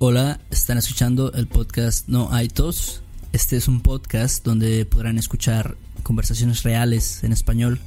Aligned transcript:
Hola, 0.00 0.38
están 0.50 0.78
escuchando 0.78 1.32
el 1.32 1.48
podcast 1.48 2.06
No 2.08 2.32
hay 2.32 2.46
tos. 2.46 3.02
Este 3.32 3.56
es 3.56 3.66
un 3.66 3.80
podcast 3.80 4.44
donde 4.44 4.86
podrán 4.86 5.18
escuchar 5.18 5.76
conversaciones 6.04 6.62
reales 6.62 7.24
en 7.24 7.32
español. 7.32 7.80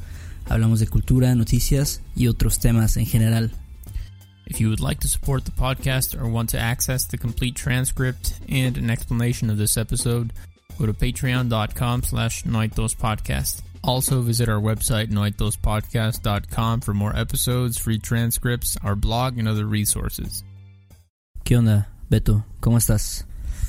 Hablamos 0.49 0.81
de 0.81 0.87
cultura, 0.87 1.33
noticias 1.35 2.01
y 2.13 2.27
otros 2.27 2.59
temas 2.59 2.97
en 2.97 3.05
general. 3.05 3.51
If 4.45 4.59
you 4.59 4.67
would 4.67 4.81
like 4.81 4.99
to 4.99 5.07
support 5.07 5.45
the 5.45 5.53
podcast 5.53 6.13
or 6.13 6.27
want 6.27 6.49
to 6.49 6.59
access 6.59 7.07
the 7.07 7.17
complete 7.17 7.55
transcript 7.55 8.33
and 8.49 8.75
an 8.75 8.89
explanation 8.89 9.49
of 9.49 9.57
this 9.57 9.77
episode, 9.77 10.33
go 10.77 10.85
to 10.85 10.93
patreon.com 10.93 12.03
slash 12.03 12.43
podcast. 12.43 13.61
Also 13.85 14.21
visit 14.21 14.49
our 14.49 14.59
website 14.59 15.07
noitospodcast.com 15.11 16.81
for 16.81 16.93
more 16.93 17.15
episodes, 17.15 17.77
free 17.77 17.99
transcripts, 17.99 18.75
our 18.83 18.97
blog, 18.97 19.37
and 19.37 19.47
other 19.47 19.65
resources. 19.65 20.43
¿Qué 21.45 21.57
onda, 21.57 21.90
Beto? 22.11 22.45
¿Cómo 22.59 22.77
estás? 22.77 23.25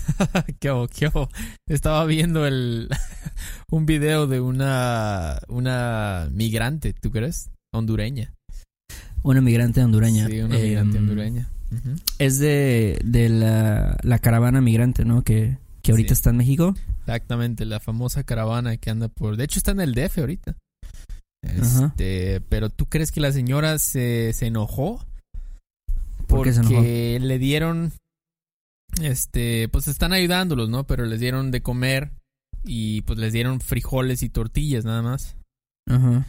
¿Qué 0.58 0.68
hago? 0.68 0.88
¿Qué 0.88 1.06
hago? 1.06 1.28
Estaba 1.68 2.04
viendo 2.06 2.44
el 2.44 2.88
un 3.70 3.86
video 3.86 4.26
de 4.26 4.40
una 4.40 5.38
una 5.46 6.28
migrante, 6.32 6.92
¿tú 6.92 7.12
crees? 7.12 7.50
Hondureña. 7.72 8.34
Una 9.22 9.40
migrante 9.40 9.80
hondureña. 9.84 10.26
Sí, 10.26 10.40
una 10.40 10.56
migrante 10.58 10.98
Em, 10.98 11.04
hondureña. 11.04 11.48
Es 12.18 12.40
de, 12.40 13.00
de 13.04 13.28
la, 13.28 13.96
la 14.02 14.18
caravana 14.18 14.60
migrante, 14.60 15.04
¿no? 15.04 15.22
Que, 15.22 15.56
que 15.82 15.92
ahorita 15.92 16.08
Sí. 16.08 16.18
está 16.18 16.30
en 16.30 16.38
México. 16.38 16.74
Exactamente, 17.02 17.64
la 17.64 17.78
famosa 17.78 18.24
caravana 18.24 18.76
que 18.76 18.90
anda 18.90 19.06
por... 19.06 19.36
De 19.36 19.44
hecho, 19.44 19.60
está 19.60 19.70
en 19.70 19.80
el 19.80 19.94
DF 19.94 20.18
ahorita. 20.18 20.56
Ajá. 21.60 21.86
Este, 21.86 22.40
pero 22.48 22.70
¿tú 22.70 22.86
crees 22.86 23.12
que 23.12 23.20
la 23.20 23.30
señora 23.30 23.78
se, 23.78 24.32
se 24.32 24.46
enojó? 24.48 25.06
¿Por 26.26 26.42
qué 26.44 26.52
se 26.52 26.60
enojó? 26.60 26.74
Porque 26.74 27.18
le 27.22 27.38
dieron... 27.38 27.92
Este, 29.00 29.68
pues 29.68 29.88
están 29.88 30.12
ayudándolos, 30.12 30.68
¿no? 30.68 30.86
Pero 30.86 31.06
les 31.06 31.20
dieron 31.20 31.50
de 31.50 31.62
comer 31.62 32.12
y 32.64 33.00
pues 33.02 33.18
les 33.18 33.32
dieron 33.32 33.60
frijoles 33.60 34.22
y 34.22 34.28
tortillas 34.28 34.84
nada 34.84 35.02
más. 35.02 35.36
Ajá. 35.88 36.26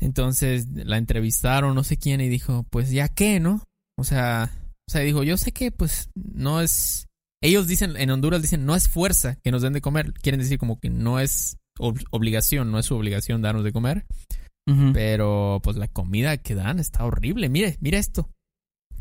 Entonces 0.00 0.66
la 0.74 0.98
entrevistaron, 0.98 1.74
no 1.74 1.84
sé 1.84 1.96
quién, 1.96 2.20
y 2.20 2.28
dijo, 2.28 2.64
pues 2.70 2.90
ya 2.90 3.08
qué, 3.08 3.40
¿no? 3.40 3.62
O 3.98 4.04
sea, 4.04 4.50
o 4.88 4.90
sea, 4.92 5.00
dijo, 5.02 5.22
yo 5.22 5.36
sé 5.36 5.52
que 5.52 5.70
pues 5.70 6.10
no 6.14 6.60
es... 6.60 7.06
Ellos 7.42 7.66
dicen, 7.66 7.96
en 7.96 8.10
Honduras 8.10 8.40
dicen, 8.40 8.64
no 8.64 8.74
es 8.74 8.88
fuerza 8.88 9.36
que 9.42 9.50
nos 9.50 9.60
den 9.62 9.74
de 9.74 9.82
comer. 9.82 10.14
Quieren 10.14 10.40
decir 10.40 10.58
como 10.58 10.80
que 10.80 10.88
no 10.88 11.20
es 11.20 11.58
ob- 11.78 12.06
obligación, 12.10 12.70
no 12.70 12.78
es 12.78 12.86
su 12.86 12.94
obligación 12.94 13.42
darnos 13.42 13.64
de 13.64 13.72
comer. 13.72 14.06
Pero 14.94 15.60
pues 15.62 15.76
la 15.76 15.88
comida 15.88 16.38
que 16.38 16.54
dan 16.54 16.78
está 16.78 17.04
horrible. 17.04 17.50
Mire, 17.50 17.76
mira 17.82 17.98
esto. 17.98 18.30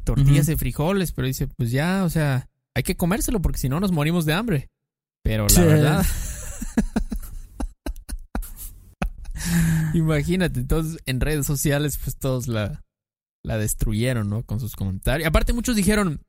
Tortillas 0.04 0.48
Ujú. 0.48 0.52
de 0.52 0.58
frijoles, 0.58 1.14
pero 1.14 1.26
dice, 1.28 1.48
pues 1.48 1.72
ya, 1.72 2.04
o 2.04 2.10
sea, 2.10 2.50
hay 2.76 2.84
que 2.84 2.96
comérselo 2.98 3.42
porque 3.42 3.60
si 3.60 3.70
no 3.70 3.80
nos 3.80 3.92
morimos 3.92 4.26
de 4.26 4.34
hambre. 4.34 4.68
Pero 5.24 5.44
la 5.44 5.50
Sí. 5.50 5.62
verdad... 5.62 6.06
Imagínate, 9.94 10.60
entonces 10.60 11.00
en 11.06 11.20
redes 11.20 11.46
sociales 11.46 12.00
pues 12.04 12.16
todos 12.18 12.48
la, 12.48 12.82
la 13.44 13.58
destruyeron, 13.58 14.30
¿no? 14.30 14.44
Con 14.44 14.60
sus 14.60 14.76
comentarios. 14.76 15.28
Aparte 15.28 15.54
muchos 15.54 15.76
dijeron, 15.76 16.22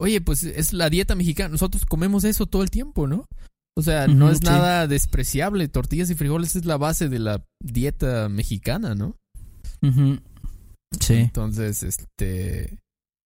oye, 0.00 0.20
pues 0.20 0.42
es 0.44 0.72
la 0.72 0.90
dieta 0.90 1.14
mexicana, 1.14 1.50
nosotros 1.50 1.84
comemos 1.84 2.24
eso 2.24 2.46
todo 2.46 2.62
el 2.62 2.70
tiempo, 2.70 3.06
¿no? 3.06 3.26
O 3.76 3.82
sea, 3.82 4.06
no 4.06 4.30
es 4.30 4.38
sí. 4.38 4.44
nada 4.44 4.86
despreciable, 4.86 5.66
tortillas 5.68 6.10
y 6.10 6.14
frijoles 6.14 6.56
es 6.56 6.66
la 6.66 6.76
base 6.76 7.08
de 7.08 7.18
la 7.18 7.42
dieta 7.62 8.28
mexicana, 8.28 8.94
¿no? 8.94 9.16
Sí. 11.00 11.14
Entonces, 11.14 11.82
este... 11.82 12.78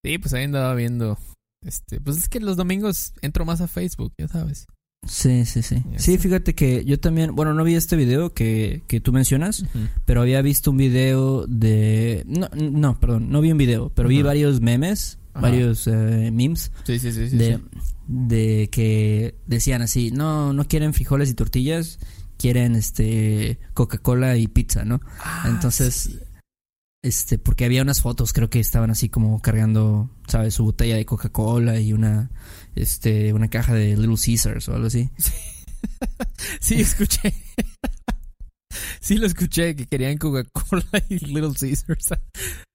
Sí, 0.05 0.17
pues 0.19 0.33
ahí 0.33 0.45
andaba 0.45 0.73
viendo... 0.73 1.17
Este, 1.65 1.99
pues 1.99 2.17
es 2.17 2.29
que 2.29 2.39
los 2.39 2.57
domingos 2.57 3.13
entro 3.21 3.45
más 3.45 3.61
a 3.61 3.67
Facebook, 3.67 4.13
ya 4.17 4.27
sabes. 4.27 4.67
Sí, 5.07 5.45
sí, 5.45 5.61
sí. 5.61 5.83
Sí, 5.97 6.17
fíjate 6.17 6.53
que 6.53 6.83
yo 6.83 6.99
también, 6.99 7.35
bueno, 7.35 7.53
no 7.53 7.63
vi 7.63 7.75
este 7.75 7.95
video 7.95 8.33
que, 8.33 8.81
que 8.87 8.99
tú 8.99 9.13
mencionas, 9.13 9.63
pero 10.05 10.21
había 10.21 10.41
visto 10.41 10.71
un 10.71 10.77
video 10.77 11.45
de... 11.47 12.23
No, 12.27 12.49
no, 12.53 12.99
perdón, 12.99 13.29
no 13.29 13.39
vi 13.41 13.51
un 13.51 13.57
video, 13.57 13.89
pero 13.89 14.09
vi 14.09 14.21
varios 14.21 14.59
memes, 14.59 15.17
varios 15.33 15.87
eh, 15.87 16.31
memes 16.33 16.71
Sí, 16.83 16.99
sí, 16.99 17.11
sí, 17.11 17.29
sí. 17.29 17.37
de, 17.37 17.57
sí. 17.57 17.63
de 18.07 18.69
que 18.71 19.35
decían 19.45 19.81
así, 19.81 20.11
no, 20.11 20.51
no 20.51 20.67
quieren 20.67 20.93
frijoles 20.93 21.29
y 21.29 21.35
tortillas, 21.35 21.99
quieren 22.37 22.75
este 22.75 23.59
Coca-Cola 23.73 24.35
y 24.37 24.47
pizza, 24.47 24.83
¿no? 24.83 24.99
Ah, 25.19 25.45
Entonces, 25.47 25.93
sí. 25.95 26.19
Este, 27.03 27.37
porque 27.37 27.65
había 27.65 27.81
unas 27.81 28.01
fotos, 28.01 28.33
creo 28.33 28.49
que 28.49 28.59
estaban 28.59 28.89
así 28.89 29.09
como 29.09 29.41
cargando, 29.41 30.09
¿sabes? 30.27 30.53
Su 30.55 30.63
botella 30.65 30.95
de 30.95 31.05
Coca-Cola 31.05 31.79
y 31.79 31.93
una, 31.93 32.29
este, 32.75 33.33
una 33.33 33.49
caja 33.49 33.73
de 33.73 33.95
Little 33.95 34.15
Caesars 34.23 34.67
o 34.69 34.73
algo 34.75 34.87
así. 34.87 35.09
Sí, 36.59 36.75
escuché. 36.81 37.33
sí, 38.99 39.17
lo 39.17 39.27
escuché, 39.27 39.75
que 39.75 39.85
querían 39.85 40.17
Coca-Cola 40.17 40.83
y 41.09 41.19
Little 41.19 41.53
Caesars. 41.59 42.09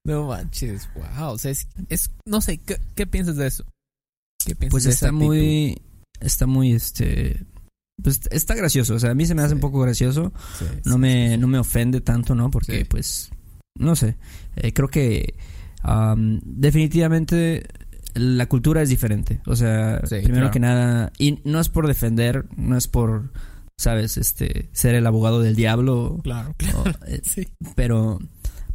No 0.05 0.27
manches, 0.27 0.88
wow. 0.97 1.31
O 1.32 1.38
sea, 1.38 1.53
es, 1.53 1.69
es- 1.88 2.11
no 2.27 2.41
sé, 2.41 2.59
¿qué, 2.59 2.77
qué 2.97 3.06
piensas 3.06 3.37
de 3.37 3.47
eso? 3.47 3.65
¿Qué 4.44 4.56
piensas 4.56 4.72
Pues 4.72 4.84
de 4.84 4.91
está 4.91 5.12
muy, 5.12 5.81
está 6.21 6.47
muy, 6.49 6.72
este, 6.72 7.44
pues 8.03 8.21
está 8.32 8.56
gracioso, 8.56 8.94
o 8.97 8.99
sea, 8.99 9.11
a 9.12 9.15
mí 9.15 9.27
se 9.27 9.37
me 9.37 9.43
hace 9.43 9.50
Sí. 9.50 9.55
un 9.55 9.61
poco 9.61 9.78
gracioso, 9.81 10.32
Sí, 10.59 10.65
no 10.87 10.99
me, 10.99 11.38
no 11.38 11.47
me 11.47 11.59
ofende 11.61 12.00
tanto, 12.00 12.34
¿no? 12.34 12.50
Porque, 12.50 12.84
pues, 12.84 13.31
no 13.78 13.97
sé, 13.97 14.16
eh, 14.56 14.72
creo 14.72 14.88
que 14.88 15.34
am, 15.83 16.41
definitivamente 16.44 17.66
la 18.15 18.47
cultura 18.47 18.83
es 18.83 18.88
diferente, 18.88 19.41
o 19.47 19.56
sea, 19.56 20.00
Sí, 20.06 20.16
primero 20.16 20.50
claro. 20.50 20.50
que 20.50 20.60
nada, 20.60 21.12
y 21.19 21.38
no 21.44 21.60
es 21.60 21.69
por 21.69 21.87
defender, 21.87 22.47
no 22.56 22.77
es 22.77 22.87
por, 22.88 23.32
sabes, 23.78 24.16
este, 24.19 24.69
ser 24.72 24.94
el 24.94 25.06
abogado 25.06 25.41
del 25.41 25.56
diablo, 25.56 26.21
Claro, 26.22 26.50
o, 26.50 26.55
claro. 26.55 26.84
eh, 27.06 27.21
Sí. 27.25 27.49
pero 27.75 28.19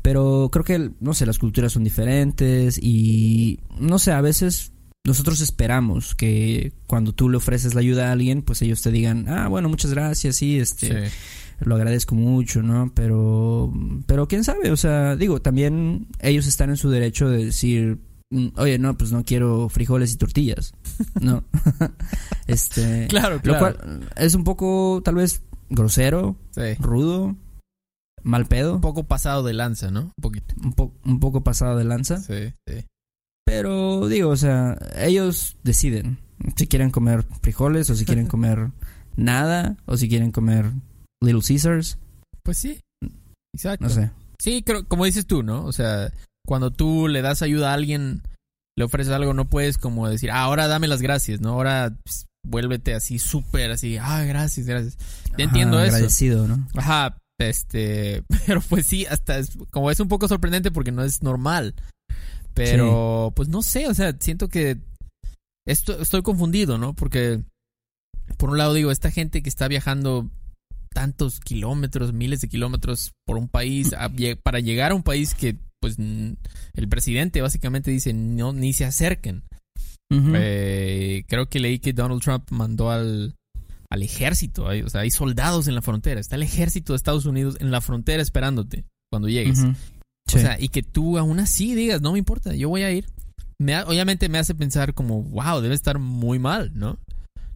pero 0.01 0.49
creo 0.53 0.63
que 0.63 0.91
no 1.01 1.13
sé 1.13 1.25
las 1.25 1.37
culturas 1.37 1.73
son 1.73 1.83
diferentes 1.83 2.79
y 2.81 3.59
no 3.77 3.99
sé 3.99 4.13
a 4.13 4.21
veces 4.21 4.71
nosotros 5.03 5.41
esperamos 5.41 6.15
que 6.15 6.71
cuando 6.87 7.11
tú 7.13 7.29
le 7.29 7.37
ofreces 7.37 7.73
la 7.73 7.81
ayuda 7.81 8.07
a 8.07 8.11
alguien 8.13 8.41
pues 8.41 8.61
ellos 8.61 8.81
te 8.81 8.91
digan 8.91 9.25
ah 9.27 9.49
bueno 9.49 9.67
muchas 9.67 9.91
gracias 9.91 10.37
sí 10.37 10.59
este 10.59 11.09
Sí. 11.09 11.15
Lo 11.59 11.75
agradezco 11.75 12.15
mucho 12.15 12.61
no 12.61 12.91
pero 12.93 13.73
pero 14.05 14.27
quién 14.27 14.43
sabe 14.43 14.71
o 14.71 14.77
sea 14.77 15.15
digo 15.15 15.41
también 15.41 16.07
ellos 16.19 16.45
están 16.47 16.69
en 16.69 16.77
su 16.77 16.89
derecho 16.89 17.29
de 17.29 17.45
decir 17.45 17.99
mm, 18.31 18.47
oye 18.57 18.77
no 18.79 18.95
pues 18.97 19.11
no 19.11 19.23
quiero 19.25 19.67
frijoles 19.69 20.13
y 20.13 20.17
tortillas 20.17 20.73
no 21.19 21.43
este 22.47 23.07
Claro, 23.09 23.35
lo 23.35 23.41
claro. 23.41 23.59
cual 23.77 24.09
es 24.15 24.35
un 24.35 24.43
poco 24.43 25.01
tal 25.03 25.15
vez 25.15 25.41
grosero 25.69 26.35
Sí. 26.51 26.75
rudo 26.79 27.35
mal 28.23 28.45
pedo 28.45 28.75
Un 28.75 28.81
poco 28.81 29.03
pasado 29.05 29.43
de 29.43 29.53
lanza, 29.53 29.89
¿no? 29.91 30.01
Un 30.17 30.21
poquito. 30.21 30.53
un, 30.63 30.73
po- 30.73 30.93
un 31.05 31.19
poco 31.19 31.43
pasado 31.43 31.77
de 31.77 31.83
lanza. 31.85 32.17
Sí, 32.17 32.51
sí. 32.67 32.83
Pero 33.45 34.07
digo, 34.09 34.29
o 34.31 34.35
sea, 34.35 34.77
ellos 34.97 35.55
deciden 35.63 36.17
si 36.57 36.67
quieren 36.67 36.91
comer 36.91 37.25
frijoles 37.41 37.89
o 37.89 37.95
si 37.95 38.03
quieren 38.05 38.27
comer 38.33 38.71
nada 39.15 39.77
o 39.85 39.95
si 39.97 40.09
quieren 40.09 40.31
comer 40.31 40.71
Little 41.21 41.41
Caesars. 41.41 41.97
Pues 42.43 42.57
sí. 42.57 42.79
Exacto. 43.53 43.85
No 43.85 43.89
sé. 43.89 44.11
Sí, 44.39 44.63
creo, 44.63 44.87
como 44.87 45.05
dices 45.05 45.25
tú, 45.25 45.43
¿no? 45.43 45.65
O 45.65 45.71
sea, 45.71 46.11
cuando 46.45 46.71
tú 46.71 47.07
le 47.07 47.21
das 47.21 47.41
ayuda 47.41 47.71
a 47.71 47.73
alguien, 47.73 48.21
le 48.77 48.85
ofreces 48.85 49.11
algo, 49.13 49.33
no 49.33 49.49
puedes 49.49 49.77
como 49.77 50.07
decir, 50.07 50.31
ah, 50.31 50.41
ahora 50.41 50.67
dame 50.67 50.87
las 50.87 51.01
gracias, 51.01 51.41
¿no? 51.41 51.49
Ahora 51.49 51.97
pues, 52.03 52.27
vuélvete 52.45 52.93
así 52.93 53.19
súper 53.19 53.71
así, 53.71 53.97
ah, 53.97 54.23
gracias, 54.23 54.65
gracias. 54.67 54.97
Te 55.35 55.43
entiendo 55.43 55.79
eso. 55.79 55.95
Agradecido, 55.95 56.47
¿no? 56.47 56.67
Ajá, 56.75 57.17
este, 57.39 58.23
pero 58.45 58.61
pues 58.61 58.85
sí, 58.85 59.05
hasta 59.05 59.39
es, 59.39 59.57
como 59.71 59.91
es 59.91 59.99
un 59.99 60.07
poco 60.07 60.27
sorprendente 60.27 60.71
porque 60.71 60.91
no 60.91 61.03
es 61.03 61.23
normal. 61.23 61.75
Pero, 62.53 63.33
pues 63.35 63.49
no 63.49 63.61
sé, 63.61 63.87
o 63.87 63.93
sea, 63.93 64.15
siento 64.19 64.47
que 64.47 64.79
esto, 65.67 66.01
estoy 66.01 66.23
confundido, 66.23 66.79
¿no? 66.79 66.95
Porque, 66.95 67.43
por 68.37 68.49
un 68.49 68.57
lado 68.57 68.73
digo, 68.73 68.89
esta 68.89 69.11
gente 69.11 69.43
que 69.43 69.49
está 69.49 69.67
viajando 69.67 70.27
tantos 70.97 71.39
kilómetros, 71.39 72.11
miles 72.11 72.41
de 72.41 72.47
kilómetros 72.49 73.11
por 73.27 73.37
un 73.37 73.47
país, 73.49 73.93
a- 73.93 74.09
para 74.41 74.59
llegar 74.59 74.91
a 74.91 74.95
un 74.95 75.03
país 75.03 75.35
que, 75.35 75.55
pues, 75.79 75.97
el 75.99 76.87
presidente 76.89 77.39
básicamente 77.41 77.91
dice, 77.91 78.13
no, 78.13 78.51
ni 78.51 78.73
se 78.73 78.83
acerquen. 78.85 79.43
Eh, 80.11 81.23
creo 81.27 81.47
que 81.49 81.59
leí 81.59 81.77
que 81.77 81.93
Donald 81.93 82.21
Trump 82.23 82.49
mandó 82.49 82.89
al, 82.89 83.35
al 83.91 84.01
ejército. 84.03 84.67
hay- 84.67 84.81
o 84.81 84.89
sea, 84.89 85.01
hay 85.01 85.11
soldados 85.11 85.67
en 85.67 85.75
la 85.75 85.83
frontera. 85.83 86.19
Está 86.19 86.35
el 86.35 86.41
ejército 86.43 86.93
de 86.93 86.97
Estados 86.97 87.25
Unidos 87.25 87.57
en 87.59 87.69
la 87.69 87.79
frontera 87.81 88.23
esperándote 88.23 88.85
cuando 89.11 89.29
llegues. 89.29 89.59
O 89.63 89.73
Sí. 90.31 90.39
sea, 90.39 90.59
y 90.59 90.69
que 90.69 90.81
tú 90.81 91.19
aún 91.19 91.39
así 91.39 91.75
digas, 91.75 92.01
no 92.01 92.13
me 92.13 92.19
importa, 92.19 92.55
yo 92.55 92.69
voy 92.69 92.81
a 92.81 92.91
ir. 92.91 93.05
Me 93.59 93.79
obviamente 93.83 94.29
me 94.29 94.39
hace 94.39 94.55
pensar 94.55 94.93
como, 94.95 95.21
wow, 95.21 95.61
debe 95.61 95.75
estar 95.75 95.99
muy 95.99 96.39
mal, 96.39 96.71
¿no? 96.73 96.97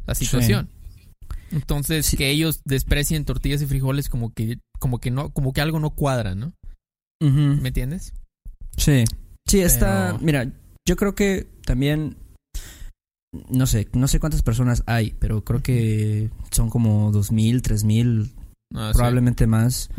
La 0.05 0.13
situación. 0.15 0.69
Entonces, 1.51 2.05
Sí. 2.05 2.17
que 2.17 2.29
ellos 2.29 2.61
desprecien 2.65 3.25
tortillas 3.25 3.61
y 3.61 3.65
frijoles 3.67 4.09
como 4.09 4.33
que, 4.33 4.59
como 4.79 4.99
que 4.99 5.11
no, 5.11 5.31
como 5.31 5.53
que 5.53 5.61
algo 5.61 5.79
no 5.79 5.91
cuadra, 5.91 6.35
¿no? 6.35 6.53
¿Me 7.21 7.67
entiendes? 7.67 8.13
Sí. 8.77 9.03
Sí, 9.47 9.59
está. 9.59 10.13
Pero- 10.13 10.19
Mira, 10.25 10.51
yo 10.87 10.95
creo 10.95 11.13
que 11.13 11.47
también 11.65 12.17
no 13.49 13.65
sé, 13.65 13.87
no 13.93 14.07
sé 14.07 14.19
cuántas 14.19 14.41
personas 14.41 14.83
hay, 14.87 15.11
pero 15.19 15.43
creo 15.45 15.61
que 15.61 16.29
son 16.51 16.69
como 16.69 17.11
dos 17.11 17.31
mil, 17.31 17.61
tres 17.61 17.83
mil, 17.83 18.31
Ah, 18.73 18.89
sí. 18.91 18.97
probablemente 18.97 19.47
más. 19.47 19.89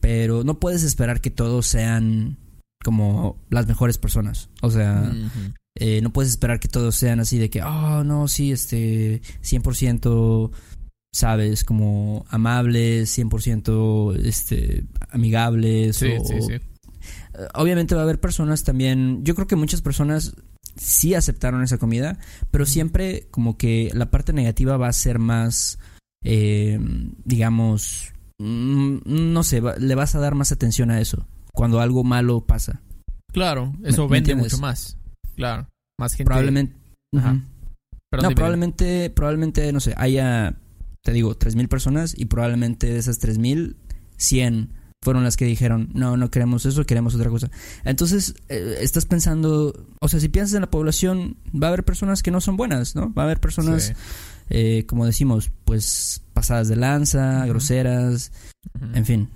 Pero 0.00 0.42
no 0.44 0.58
puedes 0.58 0.82
esperar 0.82 1.20
que 1.20 1.30
todos 1.30 1.66
sean 1.66 2.36
como 2.82 3.36
las 3.50 3.66
mejores 3.66 3.98
personas. 3.98 4.48
O 4.62 4.70
sea. 4.70 5.12
Eh, 5.76 6.00
no 6.02 6.12
puedes 6.12 6.30
esperar 6.30 6.60
que 6.60 6.68
todos 6.68 6.94
sean 6.96 7.20
así 7.20 7.38
de 7.38 7.50
que, 7.50 7.62
oh, 7.62 8.04
no, 8.04 8.28
sí, 8.28 8.52
este, 8.52 9.22
100%, 9.42 10.50
sabes, 11.12 11.64
como 11.64 12.24
amables, 12.28 13.10
100%, 13.10 14.14
este, 14.24 14.84
amigables. 15.10 15.96
Sí, 15.96 16.06
o- 16.18 16.24
sí, 16.24 16.34
sí. 16.42 16.54
Obviamente 17.54 17.94
va 17.94 18.02
a 18.02 18.04
haber 18.04 18.20
personas 18.20 18.64
también, 18.64 19.24
yo 19.24 19.34
creo 19.34 19.46
que 19.46 19.56
muchas 19.56 19.80
personas 19.82 20.34
sí 20.76 21.14
aceptaron 21.14 21.62
esa 21.62 21.78
comida, 21.78 22.18
pero 22.50 22.66
siempre 22.66 23.26
como 23.30 23.56
que 23.56 23.90
la 23.94 24.10
parte 24.10 24.32
negativa 24.32 24.76
va 24.76 24.88
a 24.88 24.92
ser 24.92 25.18
más, 25.18 25.78
eh, 26.24 26.78
digamos, 27.24 28.12
mm, 28.38 28.98
no 29.04 29.42
sé, 29.42 29.60
va- 29.60 29.76
le 29.76 29.94
vas 29.94 30.14
a 30.14 30.20
dar 30.20 30.34
más 30.34 30.52
atención 30.52 30.90
a 30.90 31.00
eso 31.00 31.26
cuando 31.52 31.80
algo 31.80 32.04
malo 32.04 32.42
pasa. 32.42 32.82
Claro, 33.32 33.72
eso 33.84 34.02
¿Me- 34.04 34.08
me 34.08 34.12
vende 34.16 34.34
mucho 34.34 34.58
más. 34.58 34.96
Claro. 35.40 35.68
Más 35.98 36.12
gente. 36.12 36.24
Probablemente... 36.26 36.76
Ajá. 37.16 37.32
Ujú. 37.32 37.42
Perdón, 38.12 38.30
no, 38.30 38.34
probablemente, 38.34 39.10
probablemente, 39.10 39.72
no 39.72 39.78
sé, 39.80 39.94
haya, 39.96 40.56
te 41.02 41.12
digo, 41.12 41.38
3.000 41.38 41.68
personas 41.68 42.12
y 42.18 42.24
probablemente 42.26 42.88
de 42.88 42.98
esas 42.98 43.20
3.000, 43.20 43.76
100 44.16 44.72
fueron 45.02 45.22
las 45.24 45.36
que 45.36 45.44
dijeron, 45.44 45.90
no, 45.94 46.16
no 46.16 46.30
queremos 46.30 46.66
eso, 46.66 46.84
queremos 46.84 47.14
otra 47.14 47.30
cosa. 47.30 47.50
Entonces, 47.84 48.34
eh, 48.48 48.78
estás 48.80 49.06
pensando, 49.06 49.86
o 50.00 50.08
sea, 50.08 50.18
si 50.20 50.28
piensas 50.28 50.54
en 50.56 50.60
la 50.62 50.70
población, 50.70 51.36
va 51.54 51.68
a 51.68 51.70
haber 51.70 51.84
personas 51.84 52.22
que 52.22 52.30
no 52.32 52.40
son 52.40 52.56
buenas, 52.56 52.96
¿no? 52.96 53.14
Va 53.14 53.22
a 53.22 53.26
haber 53.26 53.40
personas, 53.40 53.84
Sí. 53.84 53.92
eh, 54.50 54.84
como 54.86 55.06
decimos, 55.06 55.52
pues 55.64 56.22
pasadas 56.34 56.68
de 56.68 56.76
lanza, 56.76 57.46
groseras, 57.46 58.32
en 58.92 59.06
fin. 59.06 59.28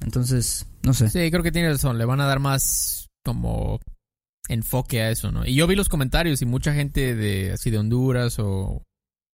Entonces, 0.00 0.64
no 0.84 0.94
sé. 0.94 1.10
Sí, 1.10 1.30
creo 1.30 1.42
que 1.42 1.52
tiene 1.52 1.70
razón. 1.70 1.98
Le 1.98 2.04
van 2.04 2.20
a 2.20 2.26
dar 2.26 2.38
más 2.38 3.08
como 3.24 3.80
enfoque 4.48 5.02
a 5.02 5.10
eso, 5.10 5.30
¿no? 5.30 5.46
Y 5.46 5.54
yo 5.54 5.66
vi 5.66 5.74
los 5.76 5.88
comentarios 5.88 6.42
y 6.42 6.46
mucha 6.46 6.74
gente 6.74 7.14
de 7.14 7.52
así 7.52 7.70
de 7.70 7.78
Honduras 7.78 8.38
o 8.38 8.82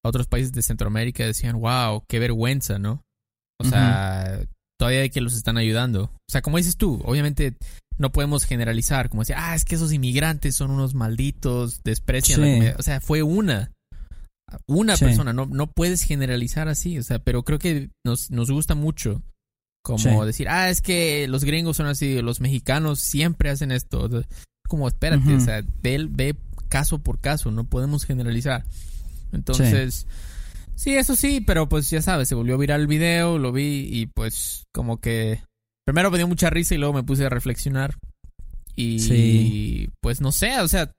otros 0.05 0.27
países 0.27 0.53
de 0.53 0.63
Centroamérica 0.63 1.25
decían, 1.25 1.59
wow, 1.61 2.05
qué 2.09 2.19
vergüenza, 2.19 2.79
¿no? 2.79 3.03
O 3.61 3.65
sea, 3.65 4.41
todavía 4.79 5.01
hay 5.01 5.11
que 5.11 5.21
los 5.21 5.35
están 5.35 5.57
ayudando. 5.59 6.05
O 6.05 6.31
sea, 6.31 6.43
como 6.43 6.59
dices 6.59 6.77
tú, 6.77 7.01
obviamente 7.05 7.55
no 7.99 8.13
podemos 8.13 8.45
generalizar, 8.45 9.09
como 9.09 9.23
decir, 9.23 9.35
ah, 9.37 9.57
es 9.57 9.65
que 9.65 9.75
esos 9.75 9.93
inmigrantes 9.93 10.55
son 10.55 10.71
unos 10.71 10.95
malditos, 10.95 11.83
desprecian 11.83 12.41
la 12.41 12.47
comida. 12.55 12.77
O 12.79 12.83
sea, 12.83 13.01
fue 13.01 13.23
una. 13.23 13.73
Una 14.67 14.97
Sí. 14.97 15.05
persona, 15.05 15.33
no, 15.33 15.45
no 15.47 15.67
puedes 15.73 16.05
generalizar 16.05 16.69
así, 16.69 16.99
o 16.99 17.03
sea, 17.03 17.19
pero 17.19 17.43
creo 17.43 17.59
que 17.59 17.91
nos, 18.07 18.31
nos 18.31 18.51
gusta 18.51 18.75
mucho 18.75 19.21
como 19.85 19.99
Sí. 19.99 20.27
decir, 20.27 20.49
ah, 20.49 20.71
es 20.71 20.81
que 20.81 21.27
los 21.29 21.45
gringos 21.45 21.77
son 21.77 21.87
así, 21.87 22.23
los 22.23 22.41
mexicanos 22.41 23.01
siempre 23.01 23.51
hacen 23.51 23.73
esto. 23.73 24.09
Como, 24.69 24.87
espérate, 24.87 25.27
Ujú. 25.27 25.37
o 25.37 25.41
sea, 25.41 25.63
ve, 25.83 26.07
ve 26.09 26.37
caso 26.69 26.99
por 26.99 27.19
caso, 27.21 27.51
no 27.51 27.65
podemos 27.65 28.05
generalizar. 28.05 28.65
Entonces, 29.33 30.07
sí. 30.77 30.95
eso 30.95 31.17
sí, 31.17 31.41
pero 31.41 31.69
pues 31.69 31.91
ya 31.91 32.03
sabes, 32.03 32.29
se 32.29 32.35
volvió 32.35 32.57
viral 32.59 32.83
el 32.83 32.87
video, 32.87 33.39
lo 33.39 33.53
vi 33.53 33.89
y 33.91 34.07
pues 34.07 34.65
como 34.73 34.99
que 35.01 35.41
primero 35.87 36.11
me 36.11 36.19
dio 36.19 36.29
mucha 36.29 36.51
risa 36.51 36.75
y 36.75 36.79
luego 36.79 36.93
me 36.95 37.03
puse 37.03 37.25
a 37.25 37.29
reflexionar. 37.31 37.95
Y 38.77 39.01
Sí. 39.01 39.91
pues 40.01 40.21
no 40.21 40.31
sé, 40.31 40.61
o 40.61 40.69
sea, 40.69 40.93